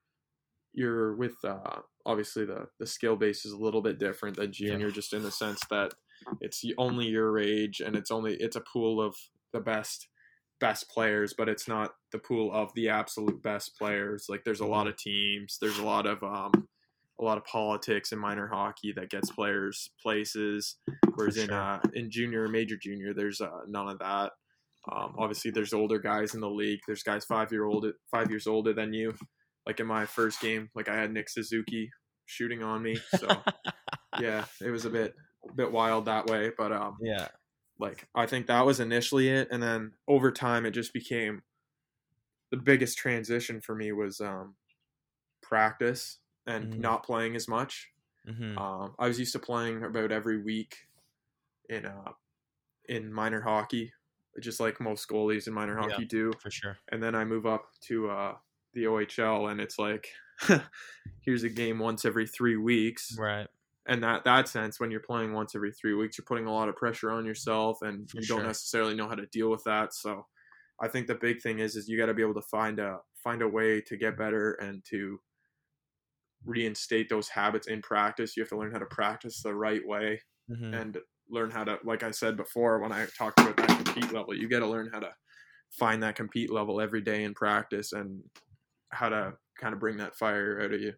[0.72, 4.70] you're with uh obviously the the skill base is a little bit different than Yeah.
[4.70, 5.92] junior, just in the sense that
[6.40, 9.16] it's only your age and it's only it's a pool of
[9.52, 10.08] the best
[10.60, 14.26] best players, but it's not the pool of the absolute best players.
[14.28, 16.68] Like there's a lot of teams, there's a lot of um
[17.22, 20.76] a lot of politics in minor hockey that gets players places
[21.14, 21.54] whereas in sure.
[21.60, 24.32] uh, in junior major junior there's uh, none of that
[24.90, 28.46] um, obviously there's older guys in the league there's guys five year old five years
[28.46, 29.14] older than you
[29.66, 31.88] like in my first game like i had nick suzuki
[32.26, 33.28] shooting on me so
[34.20, 35.14] yeah it was a bit
[35.48, 37.28] a bit wild that way but um Yeah.
[37.78, 41.42] like i think that was initially it and then over time it just became
[42.50, 44.56] the biggest transition for me was um
[45.42, 46.78] practice and Mhm.
[46.78, 47.88] not playing as much
[48.28, 48.56] Mm-hmm.
[48.56, 50.76] um, I was used to playing about every week
[51.68, 52.12] in uh,
[52.88, 53.92] in minor hockey,
[54.40, 55.88] just like most goalies in minor Yeah.
[55.90, 56.32] hockey do.
[56.40, 56.78] for sure.
[56.92, 58.36] And then I move up to uh,
[58.74, 60.08] the OHL, and it's like
[61.22, 63.16] here's a game once every three weeks.
[63.18, 63.48] Right.
[63.86, 66.68] And that that sense, when you're playing once every three weeks, you're putting a lot
[66.68, 68.36] of pressure on yourself, and For you sure.
[68.38, 69.92] don't necessarily know how to deal with that.
[69.94, 70.26] So,
[70.80, 73.00] I think the big thing is is you got to be able to find a
[73.16, 75.20] find a way to get better and to
[76.44, 78.36] reinstate those habits in practice.
[78.36, 80.72] You have to learn how to practice the right way Mm-hmm.
[80.72, 84.34] and learn how to, like I said before, when I talked about that compete level,
[84.36, 85.14] you got to learn how to
[85.70, 88.24] find that compete level every day in practice and
[88.92, 90.94] how to kind of bring that fire out of you.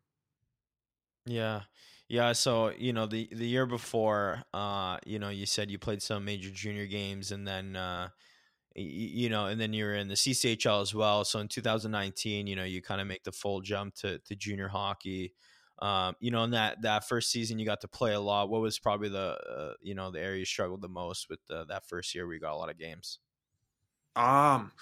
[1.27, 1.65] Yeah.
[2.09, 6.03] Yeah, so you know the the year before, uh, you know, you said you played
[6.03, 8.11] some major junior games, and then uh,
[8.75, 11.25] you know, and then you were in the CCHL as well.
[11.25, 14.69] So in 2019, you know, you kind of make the full jump to to junior
[14.69, 15.35] hockey.
[15.81, 18.49] Um, you know, in that that first season, you got to play a lot.
[18.49, 21.65] What was probably the uh, you know the area you struggled the most with uh,
[21.65, 23.19] that first year where you got a lot of games?
[24.17, 24.73] Um,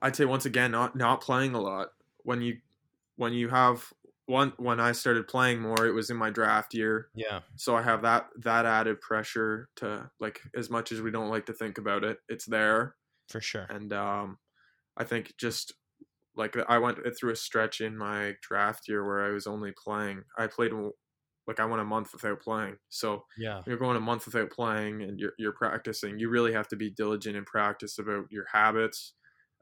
[0.00, 1.88] I'd say once again, not not playing a lot.
[2.18, 2.58] When you
[3.16, 3.92] when you have
[4.26, 7.08] one when I started playing more, it was in my draft year.
[7.14, 11.30] Yeah, so I have that that added pressure to like as much as we don't
[11.30, 12.94] like to think about it, it's there.
[13.28, 13.70] For sure.
[13.70, 14.38] And um,
[14.96, 15.74] I think just
[16.36, 20.24] like I went through a stretch in my draft year where I was only playing.
[20.38, 20.72] I played
[21.46, 22.78] like I went a month without playing.
[22.88, 26.68] So Yeah, you're going a month without playing and you're you're practicing, you really have
[26.68, 29.14] to be diligent in practice about your habits,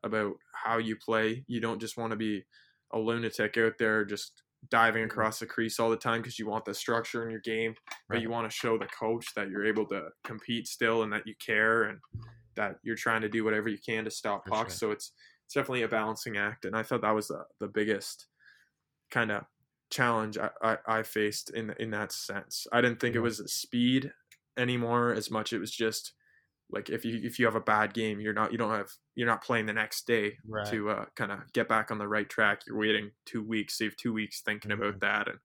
[0.05, 1.45] about how you play.
[1.49, 2.45] You don't just want to be
[2.93, 5.11] a lunatic out there just diving mm-hmm.
[5.11, 7.75] across the crease all the time because you want the structure in your game,
[8.09, 8.23] but Right.
[8.23, 11.35] you want to show the coach that you're able to compete still and that you
[11.39, 11.99] care and
[12.57, 14.79] that you're trying to do whatever you can to stop For pucks.
[14.79, 15.13] So it's
[15.45, 18.27] it's definitely a balancing act, and I thought that was the, the biggest
[19.13, 19.45] kind of
[19.91, 22.67] challenge I, I, I faced in in that sense.
[22.73, 24.13] I didn't think it was speed
[24.57, 25.53] anymore as much.
[25.53, 26.15] It was just
[26.71, 29.27] like if you if you have a bad game, you're not you don't have you're
[29.29, 30.67] not playing the next day right.
[30.67, 32.63] to uh, kind of get back on the right track.
[32.67, 34.97] You're waiting two weeks, save two weeks thinking Mm-hmm.
[34.97, 35.39] about that, and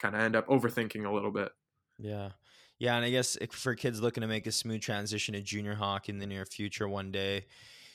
[0.00, 1.52] kind of end up overthinking a little bit.
[1.98, 2.32] Yeah.
[2.78, 6.10] Yeah, and I guess for kids looking to make a smooth transition to junior hockey
[6.12, 7.46] in the near future one day,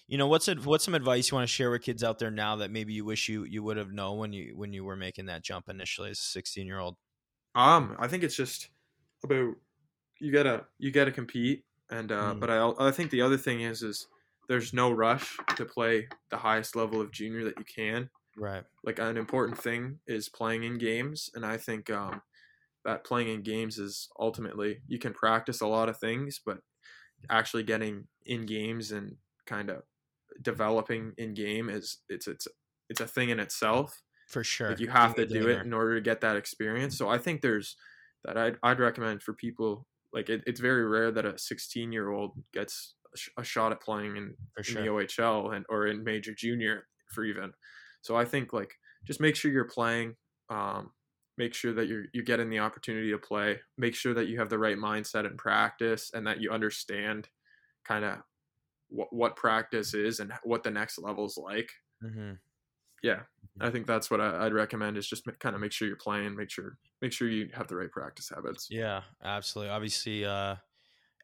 [0.08, 2.32] you know, what's it, what's some advice you want to share with kids out there
[2.32, 4.96] now that maybe you wish you you would have known when you when you were
[4.96, 6.98] making that jump initially as a 16 year old?
[7.56, 8.70] Um, I think it's just
[9.24, 9.56] about
[10.20, 12.40] you gotta you gotta compete, and uh, Mm.
[12.40, 14.08] but I I think the other thing is is
[14.48, 18.10] there's no rush to play the highest level of junior that you can.
[18.38, 18.64] Right.
[18.84, 22.22] Like an important thing is playing in games, and I think um,
[22.86, 26.60] that playing in games is ultimately you can practice a lot of things, but
[27.30, 29.84] actually getting in games and kind of
[30.42, 32.48] developing in game is it's it's
[32.90, 34.02] it's a thing in itself.
[34.28, 34.70] For sure.
[34.70, 36.98] Like you have to do it in order to get that experience.
[36.98, 37.76] So I think there's
[38.24, 42.10] that I'd, I'd recommend for people like it, it's very rare that a 16 year
[42.10, 42.96] old gets
[43.38, 44.82] a, shot at playing in, sure.
[44.82, 47.52] the OHL and or in major junior for even.
[48.02, 48.74] So I think like
[49.06, 50.16] just make sure you're playing.
[50.50, 50.92] Um,
[51.38, 53.60] make sure that you're you getting the opportunity to play.
[53.78, 57.30] Make sure that you have the right mindset in practice and that you understand
[57.88, 58.18] kind of
[58.90, 61.70] what what practice is and what the next level's like.
[62.04, 62.34] Mm-hmm.
[63.04, 63.22] Yeah,
[63.62, 66.36] I think that's what I, would recommend is just kind of make sure you're playing,
[66.36, 68.68] make sure make sure you have the right practice habits.
[68.70, 69.72] Yeah, absolutely.
[69.72, 70.56] Obviously, uh,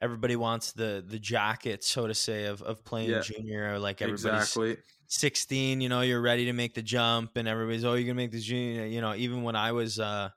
[0.01, 3.21] everybody wants the the jacket, so to say, of of playing yeah.
[3.21, 3.79] junior.
[3.79, 4.77] Like everybody's exactly.
[5.07, 8.31] 16, you know, you're ready to make the jump, and everybody's, oh, you're gonna make
[8.31, 8.85] the junior.
[8.85, 10.29] You know, even when I was, uh,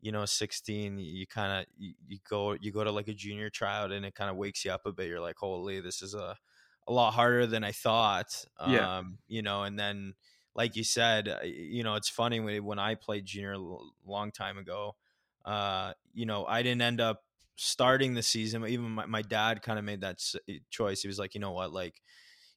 [0.00, 3.50] you know, 16, you kind of you, you, go you go to like a junior
[3.50, 5.08] tryout, and it kind of wakes you up a bit.
[5.08, 6.36] You're like, holy, this is a
[6.86, 8.44] a lot harder than I thought.
[8.68, 8.98] Yeah.
[8.98, 10.14] Um, you know, and then
[10.54, 14.30] like you said, uh, you know, it's funny when when I played junior a long
[14.30, 14.96] time ago.
[15.44, 17.22] Uh, you know, I didn't end up
[17.56, 18.66] starting the season.
[18.66, 20.20] Even my, my dad kind of made that
[20.70, 21.02] choice.
[21.02, 22.00] He was like, you know what, like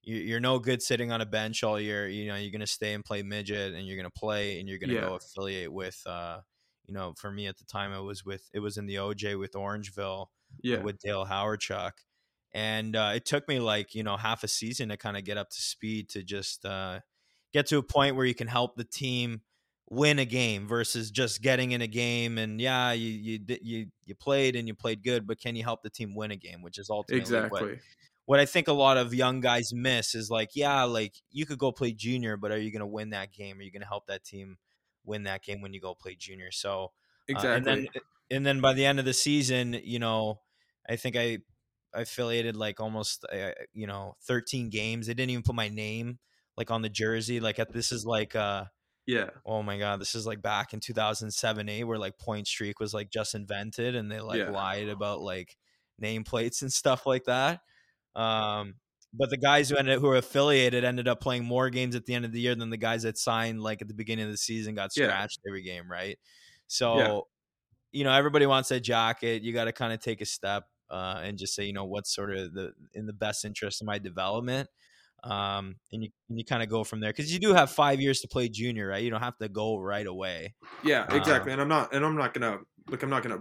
[0.03, 2.07] you're no good sitting on a bench all year.
[2.07, 4.93] You know, you're gonna stay and play midget, and you're gonna play, and you're gonna
[4.93, 5.01] yeah.
[5.01, 6.01] go affiliate with.
[6.05, 6.39] Uh,
[6.85, 9.37] you know, for me at the time, it was with it was in the OJ
[9.37, 10.27] with Orangeville,
[10.61, 11.91] yeah, with Dale Hawerchuk,
[12.53, 15.37] and uh, it took me like you know half a season to kind of get
[15.37, 16.99] up to speed to just uh,
[17.53, 19.41] get to a point where you can help the team
[19.89, 24.15] win a game versus just getting in a game and yeah you you you you
[24.15, 26.77] played and you played good but can you help the team win a game which
[26.77, 27.61] is ultimately exactly.
[27.61, 27.79] what,
[28.25, 31.57] what I think a lot of young guys miss is like yeah like you could
[31.57, 33.59] go play junior but are you going to win that game?
[33.59, 34.57] Are you going to help that team
[35.05, 36.51] win that game when you go play junior?
[36.51, 36.91] So
[37.29, 37.87] exactly uh, and then
[38.29, 40.41] and then by the end of the season you know
[40.89, 41.37] I think I
[41.93, 45.07] affiliated like almost uh, you know 13 games.
[45.07, 46.19] They didn't even put my name
[46.57, 48.65] like on the jersey like at this is like uh
[49.07, 49.29] yeah.
[49.45, 52.93] Oh my god, this is like back in 2007, 8 where like point streak was
[52.93, 54.51] like just invented and they like yeah.
[54.51, 55.57] lied about like
[56.01, 57.61] nameplates and stuff like that.
[58.15, 58.75] Um
[59.13, 62.05] but the guys who ended up, who were affiliated ended up playing more games at
[62.05, 64.31] the end of the year than the guys that signed like at the beginning of
[64.31, 65.49] the season got scratched yeah.
[65.49, 66.19] every game, right?
[66.67, 67.19] So, yeah.
[67.93, 69.41] you know, everybody wants a jacket.
[69.41, 72.13] You got to kind of take a step uh, and just say, you know, what's
[72.13, 74.69] sort of the in the best interest of my development
[75.23, 77.99] um, and you and you kind of go from there because you do have five
[77.99, 79.03] years to play junior, right?
[79.03, 80.53] You don't have to go right away.
[80.83, 81.51] Yeah, exactly.
[81.51, 83.39] Um, and I'm not, and I'm not gonna like, I'm not gonna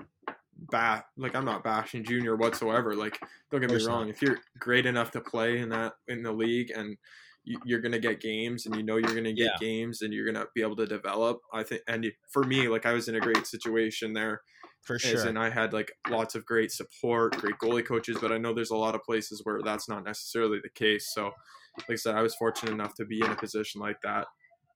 [0.59, 2.95] bat like I'm not bashing junior whatsoever.
[2.95, 3.19] Like,
[3.51, 4.07] don't get me wrong.
[4.07, 4.11] Not.
[4.11, 6.97] If you're great enough to play in that in the league and
[7.45, 9.59] you, are gonna get games and you know you're gonna get yeah.
[9.61, 11.41] games and you're gonna be able to develop.
[11.53, 14.41] I think, and for me, like I was in a great situation there.
[14.83, 15.27] For sure.
[15.27, 18.71] And I had like lots of great support, great goalie coaches, but I know there's
[18.71, 21.13] a lot of places where that's not necessarily the case.
[21.13, 21.33] So
[21.79, 24.27] like I said, I was fortunate enough to be in a position like that.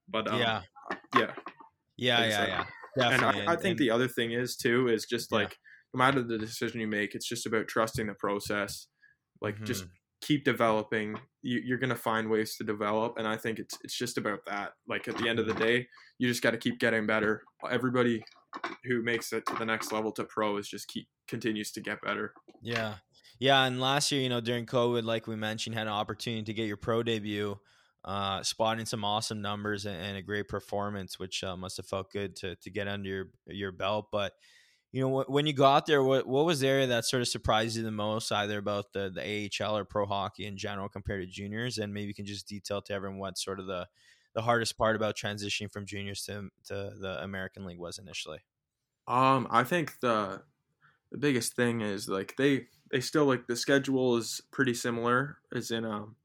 [0.09, 0.61] But um, yeah,
[1.15, 1.31] yeah,
[1.97, 2.63] yeah, like yeah, yeah.
[2.97, 3.41] Definitely.
[3.41, 5.55] And I, I think and, the other thing is too is just like
[5.93, 8.87] no matter the decision you make, it's just about trusting the process.
[9.41, 9.65] Like mm-hmm.
[9.65, 9.85] just
[10.21, 11.19] keep developing.
[11.41, 14.73] You, are gonna find ways to develop, and I think it's it's just about that.
[14.87, 17.43] Like at the end of the day, you just got to keep getting better.
[17.69, 18.23] Everybody
[18.83, 22.01] who makes it to the next level to pro is just keep continues to get
[22.01, 22.33] better.
[22.61, 22.95] Yeah,
[23.39, 26.53] yeah, and last year, you know, during COVID, like we mentioned, had an opportunity to
[26.53, 27.57] get your pro debut,
[28.05, 32.11] uh, spotting some awesome numbers and, and a great performance, which uh, must have felt
[32.11, 34.09] good to to get under your your belt.
[34.11, 34.33] But
[34.91, 37.77] you know, when you got there, what what was the area that sort of surprised
[37.77, 41.27] you the most, either about the the AHL or pro hockey in general compared to
[41.27, 43.87] juniors, and maybe you can just detail to everyone what sort of the
[44.33, 48.39] the hardest part about transitioning from juniors to to the American League was initially.
[49.07, 50.43] Um, I think the
[51.11, 55.71] the biggest thing is like they they still like the schedule is pretty similar as
[55.71, 56.17] in um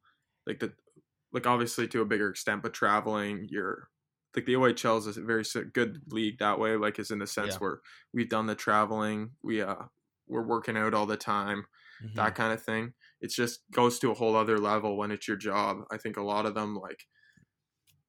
[0.46, 0.74] like the
[1.33, 3.90] like obviously to a bigger extent but traveling you're
[4.37, 7.55] like the OHL is a very good league that way like is in the sense
[7.55, 7.59] yeah.
[7.59, 7.81] where
[8.12, 9.75] we've done the traveling we uh
[10.29, 11.64] we're working out all the time
[12.05, 12.16] mm-hmm.
[12.16, 15.37] that kind of thing it just goes to a whole other level when it's your
[15.37, 17.07] job i think a lot of them like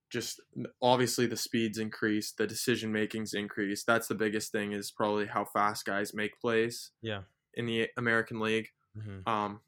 [0.10, 0.42] just
[0.82, 5.46] obviously the speeds increase the decision making's increase that's the biggest thing is probably how
[5.46, 7.22] fast guys make plays yeah
[7.58, 8.70] in the American League.
[8.98, 9.28] Mm-hmm.
[9.30, 9.60] Um,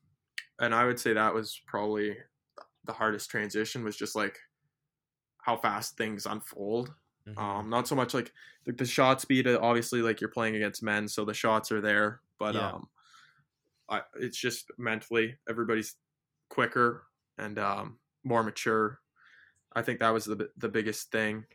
[0.59, 2.15] and I would say that was probably
[2.85, 4.37] the hardest transition was just like
[5.41, 6.93] how fast things unfold.
[7.27, 7.39] Mm-hmm.
[7.39, 8.31] Um, not so much like
[8.65, 9.47] the, the, shot speed.
[9.47, 12.21] Uh, obviously, like you're playing against men, so the shots are there.
[12.39, 12.71] But yeah.
[12.71, 12.87] um,
[13.89, 15.95] I, it's just mentally everybody's
[16.49, 17.03] quicker
[17.37, 18.99] and um, more mature.
[19.73, 21.45] I think that was the the biggest thing,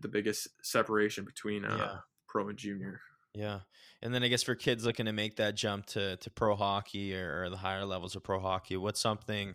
[0.00, 1.96] the biggest separation between uh, yeah.
[2.28, 3.00] pro and junior.
[3.34, 3.60] Yeah.
[4.00, 7.16] And then I guess for kids looking to make that jump to, to pro hockey
[7.16, 9.54] or, or the higher levels of pro hockey, what's something,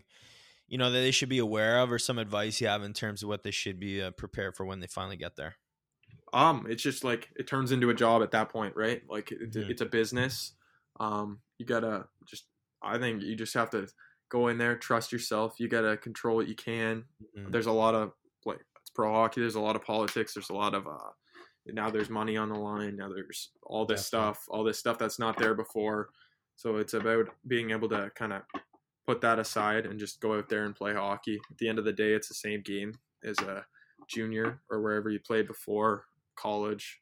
[0.70, 3.22] you know, that they should be aware of or some advice you have in terms
[3.22, 5.56] of what they should be uh, prepared for when they finally get there?
[6.32, 9.02] Um, it's just like it turns into a job at that point, right?
[9.10, 9.68] Like it's, mm-hmm.
[9.68, 10.52] it's a business.
[11.00, 12.44] Um, you gotta just,
[12.82, 13.88] I think you just have to
[14.30, 15.54] go in there, trust yourself.
[15.58, 17.04] You gotta control what you can.
[17.36, 17.50] Mm-hmm.
[17.50, 18.12] There's a lot of
[18.46, 19.40] like it's pro hockey.
[19.40, 20.34] There's a lot of politics.
[20.34, 21.10] There's a lot of uh,
[21.66, 22.96] now there's money on the line.
[22.96, 24.34] Now there's all this Definitely.
[24.34, 26.10] stuff, all this stuff that's not there before.
[26.54, 28.42] So it's about being able to kind of
[29.06, 31.40] put that aside and just go out there and play hockey.
[31.50, 32.94] At the end of the day, it's the same game
[33.24, 33.64] as a
[34.08, 36.04] junior or wherever you played before
[36.36, 37.00] college,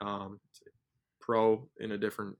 [0.00, 0.40] um,
[1.20, 2.36] pro in a different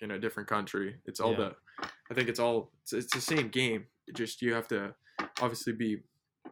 [0.00, 0.96] in a different country.
[1.06, 1.50] It's all Yeah.
[1.80, 3.86] the I think it's all it's, it's the same game.
[4.06, 4.94] It just you have to
[5.40, 6.02] obviously be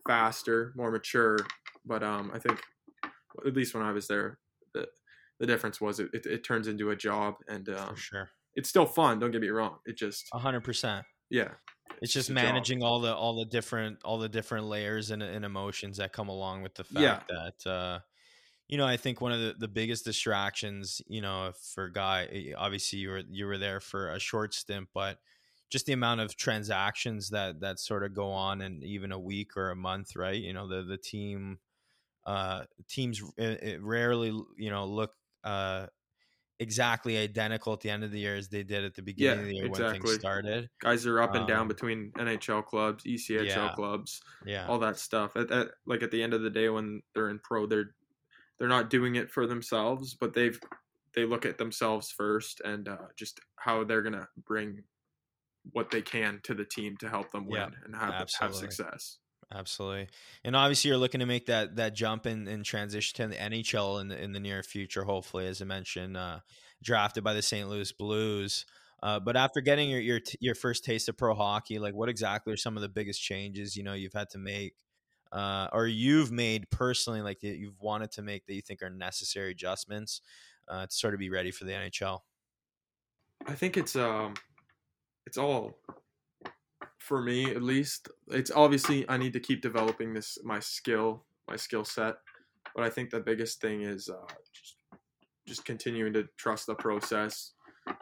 [0.07, 1.38] faster, more mature.
[1.84, 2.61] But um, I think
[3.46, 4.38] at least when I was there,
[4.74, 4.88] the
[5.38, 8.28] the difference was it, it, it turns into a job and um, sure.
[8.55, 9.18] it's still fun.
[9.18, 9.78] Don't get me wrong.
[9.86, 11.05] It just A hundred percent.
[11.31, 11.55] Yeah
[12.01, 12.68] It's just job.
[12.70, 16.28] managing all the all the different all the different layers and, and emotions that come
[16.28, 17.28] along with the fact Yeah.
[17.28, 18.01] that uh,
[18.68, 22.55] you know I think one of the, the biggest distractions you know for guy eh,
[22.57, 25.20] obviously you were you were there for a short stint but
[25.70, 29.57] just the amount of transactions that that sort of go on in even a week
[29.57, 31.61] or a month right you know the the team
[32.26, 35.14] uh teams eh, eh, rarely you know look
[35.45, 35.87] uh
[36.61, 39.40] exactly identical at the end of the year as they did at the beginning Yeah,
[39.40, 39.86] of the year when exactly.
[39.86, 43.70] things started guys are up and down Um, between NHL clubs, ECHL yeah.
[43.70, 45.36] clubs, yeah all that stuff.
[45.36, 47.94] At, at like at the end of the day, when they're in pro, they're
[48.58, 50.61] they're not doing it for themselves, but they've
[51.14, 54.84] they look at themselves first and uh, just how they're gonna bring
[55.72, 59.18] what they can to the team to help them win Yeah, and have have success.
[59.53, 60.09] Absolutely,
[60.44, 64.09] and obviously you're looking to make that that jump and, transition to the NHL in
[64.09, 65.03] the in the near future.
[65.03, 66.40] Hopefully, as I mentioned, uh,
[66.82, 67.68] drafted by the St.
[67.68, 68.64] Louis Blues.
[69.03, 72.53] Uh, but after getting your your your first taste of pro hockey, like what exactly
[72.53, 74.74] are some of the biggest changes you know you've had to make,
[75.32, 78.90] uh, or you've made personally, like that you've wanted to make that you think are
[78.90, 80.20] necessary adjustments
[80.68, 82.20] uh, to sort of be ready for the NHL?
[83.46, 84.34] I think it's um,
[85.26, 85.78] it's all
[86.99, 88.09] for me at least.
[88.28, 92.16] It's obviously I need to keep developing this my skill, my skill set,
[92.74, 94.76] but I think the biggest thing is uh, just
[95.47, 97.53] just continuing to trust the process.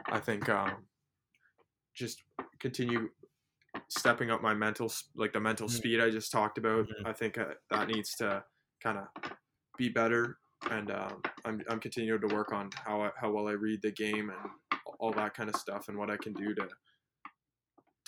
[0.06, 0.84] I think um,
[1.94, 2.22] just
[2.58, 3.10] continue
[3.88, 5.72] stepping up my mental like the mental Mhm.
[5.72, 6.88] speed I just talked about.
[6.88, 7.06] Mhm.
[7.06, 8.44] I think uh, that needs to
[8.80, 9.08] kind of
[9.76, 10.38] be better
[10.70, 13.92] and um, I'm, I'm continuing to work on how I, how well I read the
[13.92, 16.68] game and all that kind of stuff and what I can do to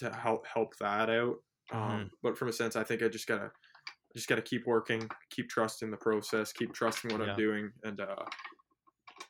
[0.00, 1.36] to help help that out.
[1.72, 3.50] Um, but from a sense, I think I just gotta
[4.14, 7.32] just gotta keep working, keep trusting the process, keep trusting what Yeah.
[7.32, 8.24] I'm doing, and uh,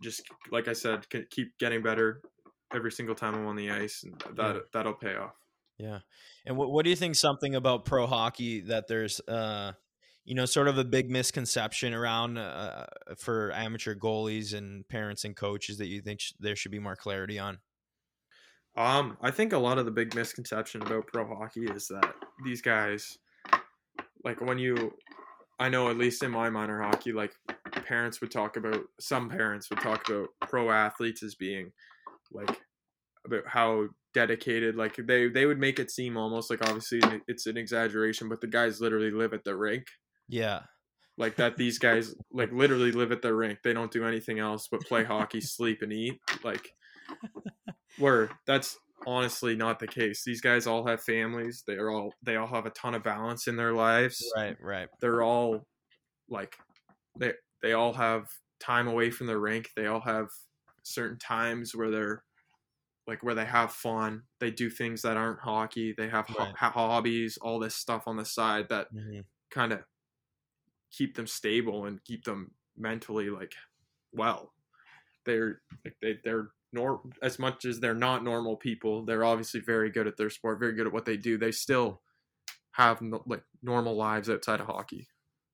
[0.02, 2.22] just like I said, keep getting better
[2.74, 4.60] every single time I'm on the ice, and that Yeah.
[4.72, 5.34] that'll pay off.
[5.78, 6.00] Yeah.
[6.46, 9.72] And what what do you think something about pro hockey that there's uh
[10.24, 12.86] you know sort of a big misconception around uh,
[13.18, 16.96] for amateur goalies and parents and coaches that you think sh- there should be more
[16.96, 17.58] clarity on?
[18.76, 22.14] Um, I think a lot of the big misconception about pro hockey is that
[22.44, 23.18] these guys,
[24.24, 24.94] like when you,
[25.58, 27.32] I know at least in my minor hockey, like
[27.84, 31.72] parents would talk about some parents would talk about pro athletes as being
[32.32, 32.60] like
[33.26, 37.56] about how dedicated like they they would make it seem almost like obviously it's an
[37.56, 39.84] exaggeration but the guys literally live at the rink.
[40.28, 40.60] Yeah.
[41.18, 43.58] like that these guys like literally live at the rink.
[43.62, 46.18] They don't do anything else but play hockey sleep and eat.
[46.44, 46.72] Like
[47.98, 50.24] where that's honestly not the case.
[50.24, 51.62] These guys all have families.
[51.66, 54.22] They're all they all have a ton of balance in their lives.
[54.36, 54.88] Right, right.
[55.00, 55.66] they're all
[56.28, 56.56] like
[57.18, 57.32] they
[57.62, 58.28] they all have
[58.60, 59.68] time away from the rink.
[59.76, 60.28] They all have
[60.82, 62.24] certain times where they're
[63.06, 64.22] like where they have fun.
[64.38, 65.94] They do things that aren't hockey.
[65.96, 69.24] They have ho- hobbies all this stuff on the side that Mhm.
[69.50, 69.80] kind of
[70.92, 73.54] keep them stable and keep them mentally like
[74.12, 74.52] well.
[75.24, 79.90] They're like they, they're nor as much as they're not normal people they're obviously very
[79.90, 82.02] good at their sport very good at what they do they still
[82.72, 85.08] have no, like normal lives outside of hockey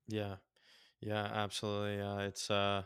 [0.08, 0.36] Yeah.
[1.00, 2.00] Yeah, absolutely.
[2.00, 2.84] Uh, it's uh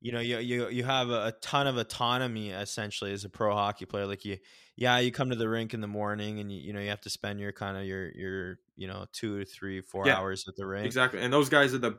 [0.00, 3.86] you know, you you you have a, ton of autonomy essentially as a pro hockey
[3.86, 4.06] player.
[4.06, 4.38] Like you,
[4.76, 7.02] yeah, you come to the rink in the morning, and you, you know you have
[7.02, 10.46] to spend your kind of your your you know two to three four Yeah, hours
[10.48, 10.86] at the rink.
[10.86, 11.20] Exactly.
[11.20, 11.98] And those guys are the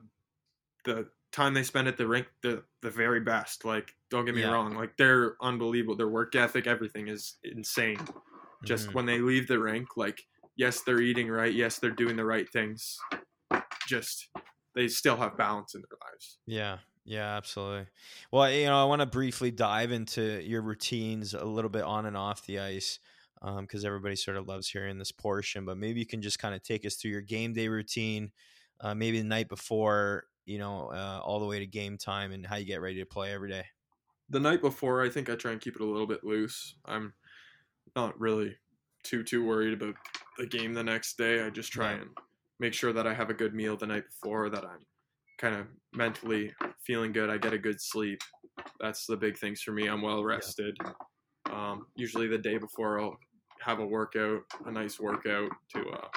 [0.85, 3.65] the time they spend at the rink the the very best.
[3.65, 4.45] Like don't get me Yeah.
[4.45, 5.95] wrong, like they're unbelievable.
[5.95, 7.99] Their work ethic, everything is insane.
[8.65, 8.93] Just Mhm.
[8.93, 12.49] when they leave the rink, like yes, they're eating right, yes, they're doing the right
[12.49, 12.97] things.
[13.87, 14.29] Just
[14.75, 16.39] they still have balance in their lives.
[16.45, 17.87] Yeah, yeah, absolutely.
[18.31, 22.05] Well, you know, I want to briefly dive into your routines a little bit on
[22.05, 22.99] and off the ice
[23.59, 25.65] because everybody sort of loves hearing this portion.
[25.65, 28.31] But maybe you can just kind of take us through your game day routine,
[28.79, 32.45] uh, maybe the night before, you know, uh, all the way to game time, and
[32.45, 33.65] how you get ready to play every day.
[34.29, 36.75] The night before, I think I try and keep it a little bit loose.
[36.85, 37.13] I'm
[37.95, 38.57] not really
[39.03, 39.95] too too worried about
[40.37, 41.43] the game the next day.
[41.43, 42.01] I just try Right.
[42.01, 42.17] and
[42.59, 44.85] make sure that I have a good meal the night before, that I'm
[45.37, 47.29] kind of mentally feeling good.
[47.29, 48.21] I get a good sleep.
[48.79, 49.87] That's the big things for me.
[49.87, 50.77] I'm well rested.
[51.45, 53.17] Um, usually the day before I'll
[53.61, 56.09] have a workout, a nice workout to uh,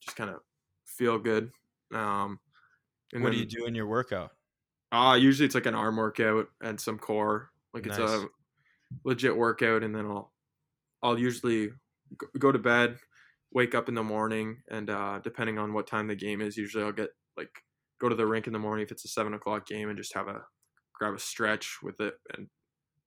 [0.00, 0.42] just kind of
[0.86, 1.52] feel good.
[1.92, 2.40] Um,
[3.12, 4.36] and what then, do you do in your workout?
[4.90, 7.50] Uh, usually it's like an arm workout and some core.
[7.72, 8.28] Like it's a
[9.04, 10.34] legit workout, and then I'll
[11.02, 11.72] I'll usually
[12.38, 12.98] go to bed,
[13.52, 16.84] wake up in the morning, and uh, depending on what time the game is, usually
[16.84, 17.52] I'll get like
[18.00, 20.14] go to the rink in the morning if it's a seven o'clock game and just
[20.14, 20.46] have a
[20.94, 22.48] grab a stretch with it and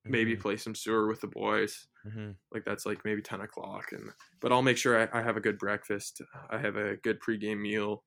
[0.04, 1.88] maybe Mhm, play some sewer with the boys.
[2.04, 2.36] mhm.
[2.52, 5.40] Like that's like maybe ten o'clock, and but I'll make sure I, I have a
[5.40, 6.22] good breakfast.
[6.50, 8.04] I have a good pregame meal.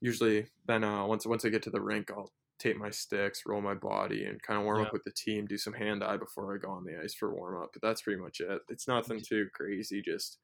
[0.00, 3.60] Usually, then uh, once once I get to the rink, I'll tape my sticks, roll
[3.60, 4.86] my body, and kind of warm Yeah.
[4.86, 5.46] up with the team.
[5.46, 7.70] Do some hand eye before I go on the ice for warm up.
[7.72, 8.60] But that's pretty much it.
[8.68, 10.02] It's nothing too crazy.
[10.02, 10.38] Just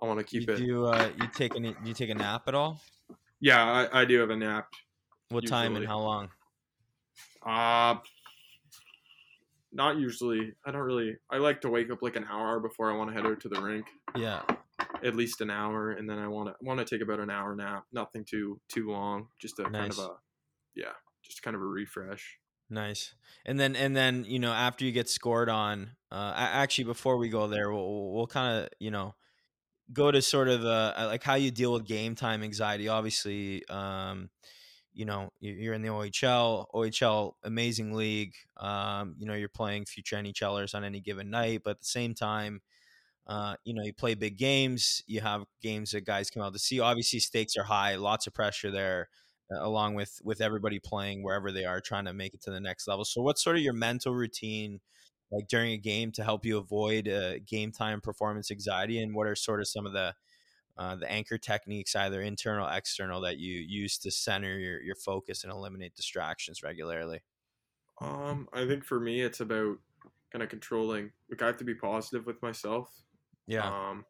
[0.00, 0.58] I want to keep you it.
[0.58, 2.80] do uh, you take any you take a nap at all?
[3.40, 4.68] Yeah, I, I do have a nap.
[5.30, 6.28] What time and how long?
[7.44, 7.96] Uh
[9.72, 10.52] not usually.
[10.64, 11.16] I don't really.
[11.30, 13.48] I like to wake up like an hour before I want to head out to
[13.48, 13.86] the rink.
[14.16, 14.40] Yeah.
[15.04, 17.54] At least an hour, and then I want to want to take about an hour
[17.54, 17.84] nap.
[17.92, 20.10] Nothing too too long, just a kind of a
[20.74, 20.92] yeah,
[21.22, 22.38] just kind of a refresh.
[22.68, 23.14] Nice.
[23.44, 27.28] And then and then you know after you get scored on, uh, actually before we
[27.28, 29.14] go there, we'll we'll kind of you know
[29.92, 32.88] go to sort of the uh, like how you deal with game time anxiety.
[32.88, 34.30] Obviously, um,
[34.92, 38.34] you know you- you're in the OHL, OHL amazing league.
[38.56, 42.14] Um, you know you're playing future NHLers on any given night, but at the same
[42.14, 42.62] time.
[43.26, 45.02] Uh, you know, you play big games.
[45.06, 46.78] You have games that guys come out to see.
[46.80, 47.96] Obviously, stakes are high.
[47.96, 49.08] Lots of pressure there
[49.52, 52.60] uh, along with with everybody playing wherever they are trying to make it to the
[52.60, 54.80] next level so what's sort of your mental routine
[55.30, 59.26] like during a game to help you avoid uh, game time performance anxiety and what
[59.26, 60.14] are sort of some of the
[60.78, 65.44] uh, the anchor techniques either internal external that you use to center your, your focus
[65.44, 67.20] and eliminate distractions regularly
[68.00, 69.78] Um, I think for me, it's about
[70.30, 71.12] kind of controlling.
[71.30, 73.05] Like I have to be positive with myself.
[73.46, 74.04] Yeah Um,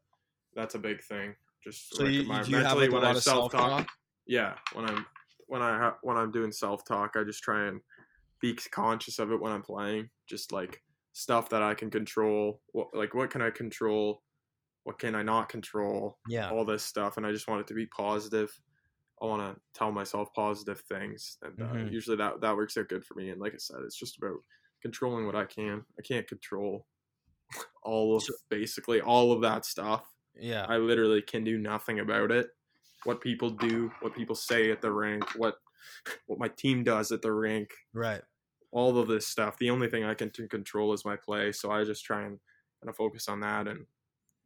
[0.54, 1.34] that's a big thing.
[1.62, 3.22] Just so like, you, my- do you have mentally like a when I lot of
[3.22, 3.88] self-talk
[4.26, 5.06] yeah, when I'm
[5.46, 7.80] when I ha- when I'm doing self talk, I just try and
[8.40, 10.10] be conscious of it when I'm playing.
[10.28, 10.82] Just like
[11.12, 12.60] stuff that I can control.
[12.72, 14.22] What like what can I control?
[14.84, 16.18] What can I not control?
[16.28, 18.50] yeah all this stuff, and I just want it to be positive.
[19.22, 21.92] I want to tell myself positive things, and uh, Mhm.
[21.92, 23.30] usually that that works out good for me.
[23.30, 24.38] And like I said, it's just about
[24.82, 25.84] controlling what I can.
[25.98, 26.86] I can't control
[27.82, 30.04] all of basically all of that stuff.
[30.38, 32.48] yeah I literally can do nothing about it.
[33.04, 35.56] What people do, what people say at the rink, what
[36.26, 38.22] what my team does at the rink, right
[38.72, 39.56] all of this stuff.
[39.58, 41.52] The only thing I can control is my play.
[41.52, 42.38] So I just try and
[42.82, 43.86] kind of focus on that and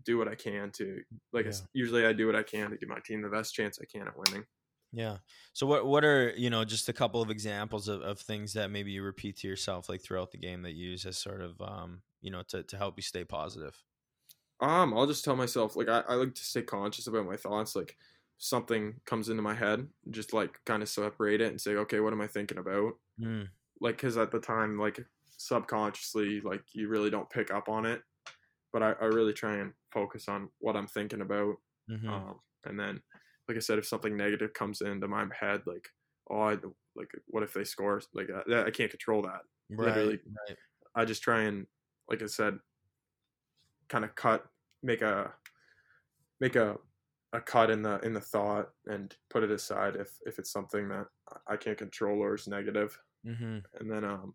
[0.05, 2.77] do what I can to, like, I s usually I do what I can to
[2.77, 4.45] give my team the best chance I can at winning.
[4.93, 5.19] Yeah.
[5.53, 8.71] So what what are you know just a couple of examples of, of things that
[8.71, 11.61] maybe you repeat to yourself like throughout the game that you use as sort of
[11.61, 13.85] um you know to, to help you stay positive.
[14.61, 17.75] Um, I'll just tell myself, like, I, I like to stay conscious about my thoughts.
[17.75, 17.97] Like,
[18.37, 22.13] something comes into my head, just like kind of separate it and say, okay, what
[22.13, 22.95] am I thinking about?
[23.19, 23.49] Mm,
[23.81, 25.05] like because at the time like
[25.39, 28.03] subconsciously like you really don't pick up on it
[28.73, 31.57] but I, I really try and focus on what i'm thinking about
[31.91, 32.09] mhm.
[32.09, 33.03] um, and then
[33.51, 35.89] like i said if something negative comes into my head like
[36.31, 36.57] oh I,
[36.95, 39.41] like what if they score like I, I can't control that
[39.71, 39.87] right.
[39.89, 40.57] literally- Right.
[40.95, 41.67] i just try and
[42.09, 42.59] like i said
[43.89, 44.47] kind of cut
[44.85, 45.33] make a
[46.41, 46.77] make a
[47.33, 50.89] a cut in the in the thought and put it aside if if it's something
[50.89, 51.07] that
[51.49, 52.97] i can't control or is negative
[53.27, 53.59] Mm-hmm.
[53.79, 54.35] and then um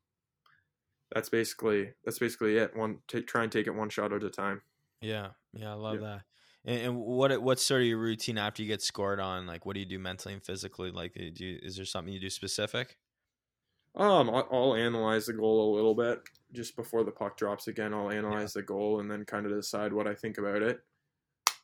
[1.14, 4.30] that's basically that's basically it one take try and take it one shot at a
[4.30, 4.62] time
[5.02, 5.30] Yeah.
[5.54, 5.72] Yeah.
[5.72, 6.02] I love Yeah.
[6.02, 6.22] that.
[6.66, 9.48] And, and what what's sort of your routine after you get scored on?
[9.48, 10.92] Like, what do you do mentally and physically?
[10.92, 12.98] Like, do you, is there something you do specific?
[13.96, 17.94] um I'll, I'll analyze the goal a little bit just before the puck drops again
[17.94, 20.82] i'll analyze the goal and then kind of decide what i think about it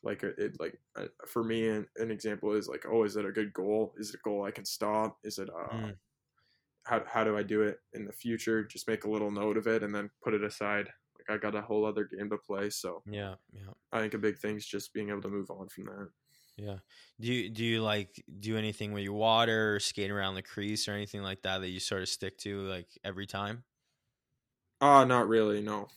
[0.02, 3.26] like it, it like uh, for me an, an example is like oh is it
[3.26, 5.98] a good goal is it a goal i can stop is it uh Mm.
[6.84, 9.66] how, how do i do it in the future just make a little note of
[9.66, 10.92] it and then put it aside
[11.28, 13.34] like i got a whole other game to play so Yeah.
[13.52, 13.72] Yeah.
[13.92, 16.08] i think a big thing is just being able to move on from that
[16.58, 16.78] Yeah.
[17.18, 20.86] Do you do you like do anything with your water or skate around the crease
[20.86, 23.64] or anything like that that you sort of stick to like every time?
[24.80, 25.62] Ah, not really.
[25.62, 25.88] No.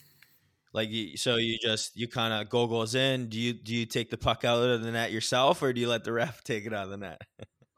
[0.74, 3.28] Like you, so you just you kind of go goes in.
[3.28, 5.90] Do you do you take the puck out of the net yourself or do you
[5.90, 7.22] let the ref take it out of the net?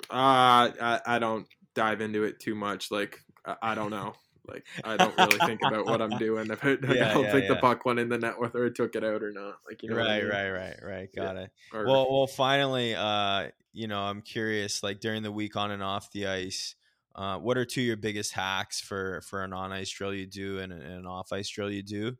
[0.09, 2.91] Uh, I I don't dive into it too much.
[2.91, 4.13] Like I, I don't know.
[4.47, 6.49] Like I don't really think about what I'm doing.
[6.49, 8.65] If it, like, Yeah, I don't yeah, think the puck went in the net whether
[8.65, 9.57] it took it out or not.
[9.67, 9.95] Like you know.
[9.95, 10.31] what I right, mean?
[10.31, 11.09] right, right, right.
[11.13, 11.23] Yeah.
[11.23, 11.51] Got it.
[11.73, 14.83] Or- Well, well, finally, uh, you know, I'm curious.
[14.83, 16.75] Like during the week on and off the ice,
[17.15, 20.25] uh, what are two of your biggest hacks for for an on ice drill you
[20.25, 22.17] do and, an off ice drill you do?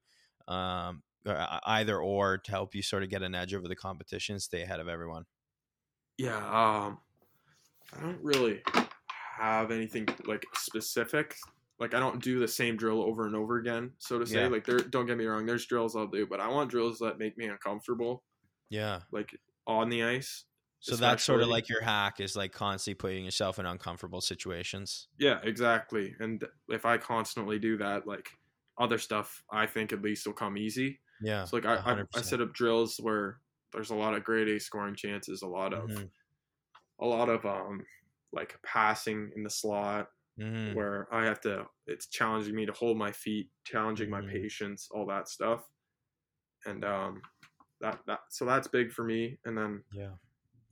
[0.47, 1.03] Um,
[1.65, 4.80] either or to help you sort of get an edge over the competition, stay ahead
[4.80, 5.25] of everyone.
[6.17, 6.99] Yeah, um,
[7.95, 8.61] I don't really
[9.38, 11.36] have anything like specific.
[11.80, 14.41] Like I don't do the same drill over and over again, so to say.
[14.41, 14.47] Yeah.
[14.47, 15.45] Like there, don't get me wrong.
[15.45, 18.23] There's drills I'll do, but I want drills that make me uncomfortable,
[18.69, 19.01] Yeah.
[19.11, 19.36] like
[19.67, 20.45] on the ice.
[20.80, 25.07] So that's sort of like your hack is like constantly putting yourself in uncomfortable situations.
[25.17, 26.15] Yeah, exactly.
[26.19, 28.30] And if I constantly do that, like
[28.78, 30.99] other stuff, I think at least will come easy.
[31.21, 31.45] Yeah.
[31.45, 33.39] So like I, I, I set up drills where
[33.73, 36.09] there's a lot of grade A scoring chances, a lot of Mhm.
[37.01, 37.84] a lot of um
[38.32, 40.07] like passing in the slot
[40.38, 40.77] Mhm.
[40.77, 44.31] where I have to it's challenging me to hold my feet, challenging my Mhm.
[44.31, 45.65] patience, all that stuff.
[46.65, 47.21] And um
[47.81, 49.39] that that so that's big for me.
[49.45, 50.17] And then Yeah.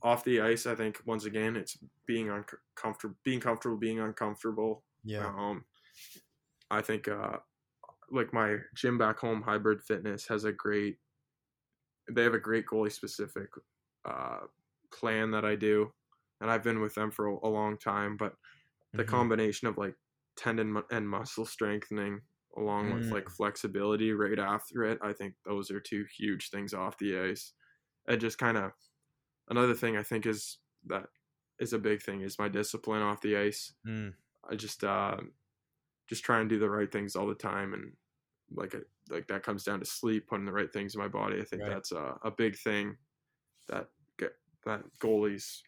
[0.02, 4.84] off the ice, I think once again it's being uncomfortable, being comfortable, being uncomfortable.
[5.04, 5.32] Yeah.
[5.38, 5.66] Um,
[6.70, 7.38] I think uh,
[8.10, 10.98] like my gym back home, Hybrid Fitness has a great.
[12.10, 13.50] They have a great goalie specific
[14.04, 14.46] uh,
[14.92, 15.92] plan that I do,
[16.40, 18.16] and I've been with them for a, a long time.
[18.16, 18.36] But
[18.96, 19.06] the Mhm.
[19.06, 19.96] combination of like
[20.36, 22.22] tendon mu- and muscle strengthening
[22.56, 23.36] along with like Mm.
[23.36, 27.54] flexibility right after it, I think those are two huge things off the ice.
[28.08, 28.72] And just kind of
[29.48, 31.08] another thing I think is that
[31.58, 33.74] is a big thing is my discipline off the ice.
[33.84, 34.16] Mm.
[34.48, 35.18] I just uh,
[36.06, 37.96] just try and do the right things all the time, and
[38.50, 41.40] like a, like that comes down to sleep, putting the right things in my body.
[41.40, 41.68] I think Right.
[41.68, 42.96] that's a, a big thing
[43.68, 44.34] that get,
[44.66, 45.62] that goalies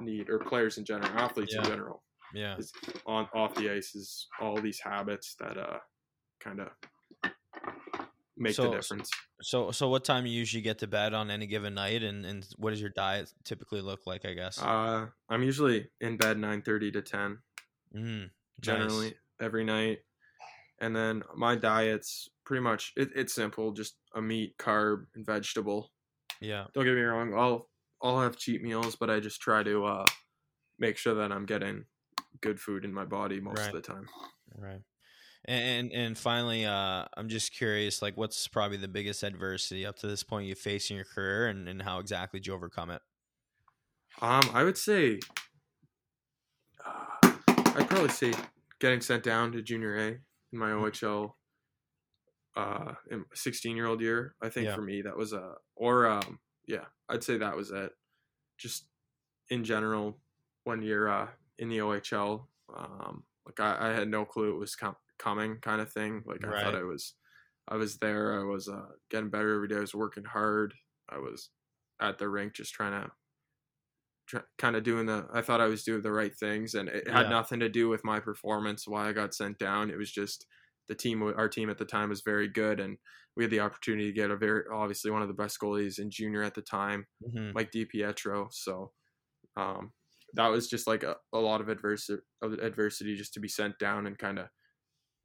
[0.00, 2.04] need or players in general, athletes in general,
[2.34, 2.56] Yeah.
[2.56, 2.72] is
[3.06, 5.78] on off the ice is all these habits that uh
[6.40, 6.68] kind of
[8.36, 9.10] make So- the difference.
[9.42, 12.46] So so what time you usually get to bed on any given night and, and
[12.56, 14.60] what does your diet typically look like, I guess?
[14.62, 17.38] Uh, I'm usually in bed nine thirty to ten.
[17.94, 18.30] mm.
[18.60, 19.14] generally Nice.
[19.40, 19.98] every night.
[20.80, 25.92] And then my diet's pretty much it, it's simple, just a meat, carb, and vegetable.
[26.40, 26.64] Yeah.
[26.74, 27.68] Don't get me wrong, I'll
[28.02, 30.06] I'll have cheat meals, but I just try to uh,
[30.78, 31.84] make sure that I'm getting
[32.40, 33.72] good food in my body most Right.
[33.72, 34.08] of the time.
[34.54, 34.82] Right.
[35.46, 40.08] And, and finally, uh, I'm just curious, like, what's probably the biggest adversity up to
[40.08, 43.02] this point you faced in your career, and, and how exactly did you overcome it?
[44.20, 45.20] Um, I would say
[46.84, 48.32] uh, I'd probably say
[48.78, 50.08] getting sent down to junior A
[50.52, 50.86] in my Mm-hmm.
[50.86, 51.36] OHL
[52.56, 54.36] uh in 16 year old year.
[54.42, 54.70] I think Yeah.
[54.70, 57.92] for me that was a or um yeah, I'd say that was it.
[58.58, 58.88] Just
[59.50, 60.22] in general
[60.64, 61.30] when you're uh
[61.62, 62.46] in the OHL
[62.76, 66.22] um like I, I had no clue it was com- coming kind of thing.
[66.26, 67.14] Like I thought I was
[67.68, 69.76] I was there, I was uh getting better every day.
[69.76, 70.74] I was working hard.
[71.08, 71.50] I was
[72.00, 73.10] at the rink just trying to
[74.58, 77.24] kind of doing the I thought I was doing the right things and it had
[77.26, 77.28] Yeah.
[77.30, 80.46] nothing to do with my performance why I got sent down it was just
[80.88, 82.96] the team our team at the time was very good and
[83.36, 86.10] we had the opportunity to get a very obviously one of the best goalies in
[86.10, 87.52] junior at the time Mm-hmm.
[87.54, 88.92] Mike DiPietro so
[89.56, 89.92] um
[90.34, 94.06] that was just like a, a lot of adversity adversity just to be sent down
[94.06, 94.48] and kind of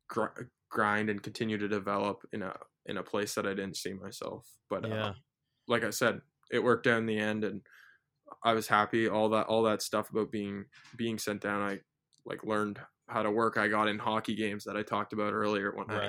[0.10, 3.94] gr- grind and continue to develop in a in a place that I didn't see
[3.94, 5.14] myself but uh,
[5.68, 7.62] like I said, it worked out in the end, and
[8.44, 9.08] I was happy.
[9.08, 10.66] All that all that stuff about being
[10.98, 11.80] being sent down, I
[12.26, 12.80] like learned
[13.10, 13.58] how to work.
[13.58, 16.04] I got in hockey games that I talked about earlier when I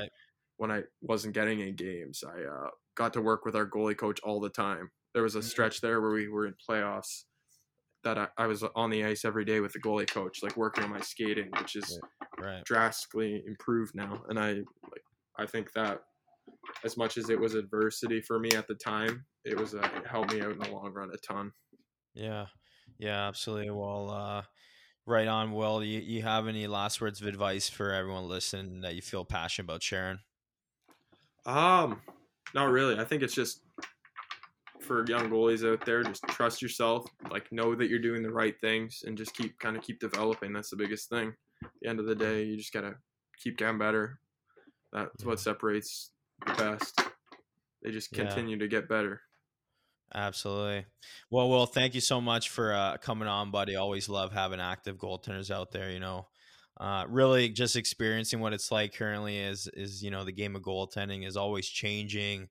[0.57, 2.25] when I wasn't getting in games.
[2.25, 4.91] I uh, got to work with our goalie coach all the time.
[5.15, 5.43] There was a Mhm.
[5.43, 7.25] stretch there where we were in playoffs
[8.15, 10.85] that I, I was on the ice every day with the goalie coach, like working
[10.85, 12.01] on my skating, which is
[12.39, 12.65] Right.
[12.65, 15.05] drastically improved now and i like
[15.39, 16.03] i think that
[16.85, 20.07] as much as it was adversity for me at the time it was uh, it
[20.07, 21.53] helped me out in the long run a ton
[22.15, 22.47] Yeah.
[22.99, 23.71] Yeah, absolutely.
[23.71, 24.43] Well, uh,
[25.07, 25.53] right on.
[25.53, 29.25] Will, you, you have any last words of advice for everyone listening that you feel
[29.25, 30.21] passionate about sharing?
[31.47, 32.01] um
[32.55, 33.63] not really i think it's just
[34.81, 38.61] for young goalies out there just trust yourself like know that you're doing the right
[38.61, 42.01] things and just keep kind of keep developing that's the biggest thing at the end
[42.01, 42.95] of the day you just gotta
[43.43, 44.19] keep getting better
[44.93, 46.13] that's what separates
[46.47, 47.01] the best
[47.83, 48.25] they just Yeah.
[48.25, 49.21] continue to get better
[50.15, 50.87] Absolutely.
[51.31, 53.77] Well, Will, thank you so much for uh, coming on, buddy.
[53.77, 55.91] Always love having active goaltenders out there.
[55.91, 56.29] You know,
[56.81, 60.63] uh, really just experiencing what it's like currently is is you know the game of
[60.63, 62.49] goaltending is always changing.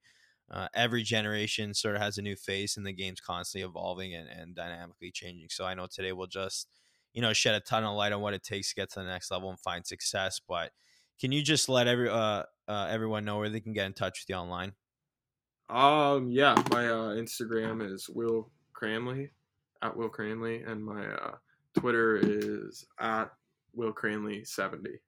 [0.49, 4.29] Uh, every generation sort of has a new face, and the game's constantly evolving and,
[4.29, 5.49] and dynamically changing.
[5.49, 6.67] So I know today we'll just
[7.13, 9.05] you know shed a ton of light on what it takes to get to the
[9.05, 10.39] next level and find success.
[10.45, 10.71] But
[11.19, 14.21] can you just let every uh, uh, everyone know where they can get in touch
[14.21, 14.73] with you online?
[15.69, 19.31] Um, yeah, my uh, Instagram is Will Cranley
[19.81, 21.35] at Will Cranley, and my uh,
[21.77, 23.31] Twitter is at
[23.73, 24.99] Will Cranley seventy.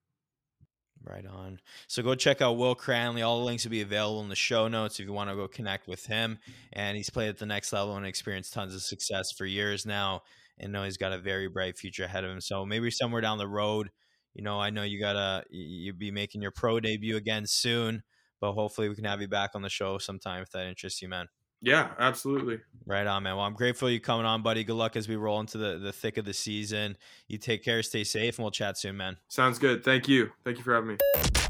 [1.02, 1.60] Right on.
[1.88, 3.22] So go check out Will Cranley.
[3.22, 5.48] All the links will be available in the show notes if you want to go
[5.48, 6.40] connect with him.
[6.74, 10.24] And he's played at the next level and experienced tons of success for years now.
[10.58, 12.42] And know he's got a very bright future ahead of him.
[12.42, 13.92] So maybe somewhere down the road,
[14.34, 18.04] you know, I know you gotta you'll be making your pro debut again soon,
[18.42, 21.08] but hopefully we can have you back on the show sometime if that interests you,
[21.08, 21.28] man.
[21.62, 22.60] Yeah, absolutely.
[22.86, 23.36] Right on, man.
[23.36, 24.64] Well, I'm grateful you coming on, buddy.
[24.64, 26.98] Good luck as we roll into the, the thick of the season.
[27.28, 29.18] You take care, stay safe, and we'll chat soon, man.
[29.28, 29.84] Sounds good.
[29.84, 30.32] Thank you.
[30.44, 31.49] Thank you for having me.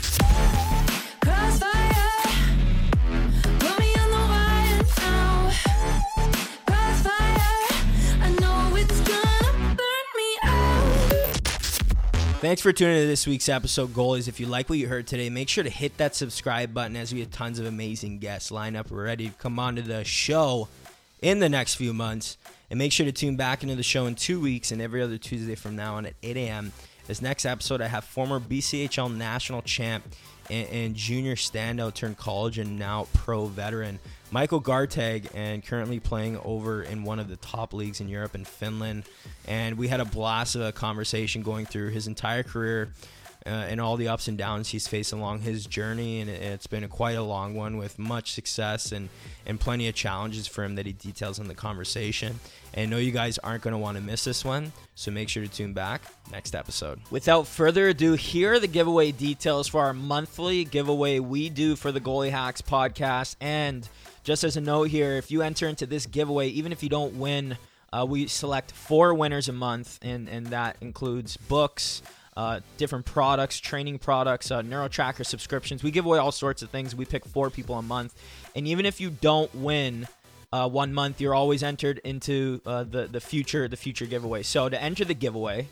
[12.39, 14.29] Thanks for tuning in to this week's episode, goalies.
[14.29, 17.13] If you like what you heard today, make sure to hit that subscribe button as
[17.13, 20.69] we have tons of amazing guests lined up ready to come onto the show
[21.21, 22.37] in the next few months.
[22.69, 25.17] And make sure to tune back into the show in two weeks and every other
[25.17, 26.71] Tuesday from now on at 8 a.m.
[27.07, 30.05] This next episode, I have former BCHL national champ
[30.49, 33.99] and, and junior standout turned college and now pro veteran
[34.31, 38.45] Michael Garteig, and currently playing over in one of the top leagues in Europe in
[38.45, 39.03] Finland.
[39.47, 42.89] And we had a blast of a conversation going through his entire career
[43.45, 46.21] uh, and all the ups and downs he's faced along his journey.
[46.21, 49.09] And it's been a, quite a long one with much success and,
[49.45, 52.39] and plenty of challenges for him that he details in the conversation.
[52.73, 55.29] And I know you guys aren't going to want to miss this one, so make
[55.29, 56.99] sure to tune back next episode.
[57.09, 61.91] Without further ado, here are the giveaway details for our monthly giveaway we do for
[61.91, 63.35] the Goalie Hacks podcast.
[63.41, 63.87] And
[64.23, 67.15] just as a note here, if you enter into this giveaway, even if you don't
[67.15, 67.57] win,
[67.91, 72.03] uh, we select four winners a month, and, and that includes books,
[72.37, 75.83] uh, different products, training products, uh, NeuroTracker subscriptions.
[75.83, 76.95] We give away all sorts of things.
[76.95, 78.13] We pick four people a month.
[78.55, 80.07] And even if you don't win,
[80.51, 84.41] uh, one month, you're always entered into uh, the the future the future giveaway.
[84.43, 85.67] So to enter the giveaway,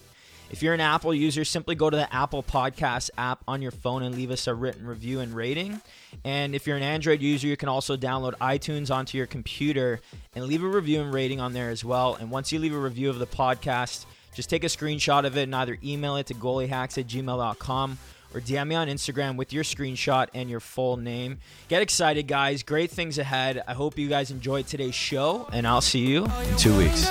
[0.49, 4.03] if you're an Apple user, simply go to the Apple Podcast app on your phone
[4.03, 5.82] and leave us a written review and rating.
[6.24, 9.99] And if you're an Android user, you can also download iTunes onto your computer
[10.36, 12.16] and leave a review and rating on there as well.
[12.16, 14.05] And once you leave a review of the podcast,
[14.38, 17.98] just take a screenshot of it and either email it to goaliehacks at gmail.com
[18.36, 21.40] or DM me on Instagram with your screenshot and your full name.
[21.70, 22.62] Get excited, guys.
[22.62, 23.64] Great things ahead.
[23.68, 27.10] I hope you guys enjoyed today's show, and I'll see you in two weeks.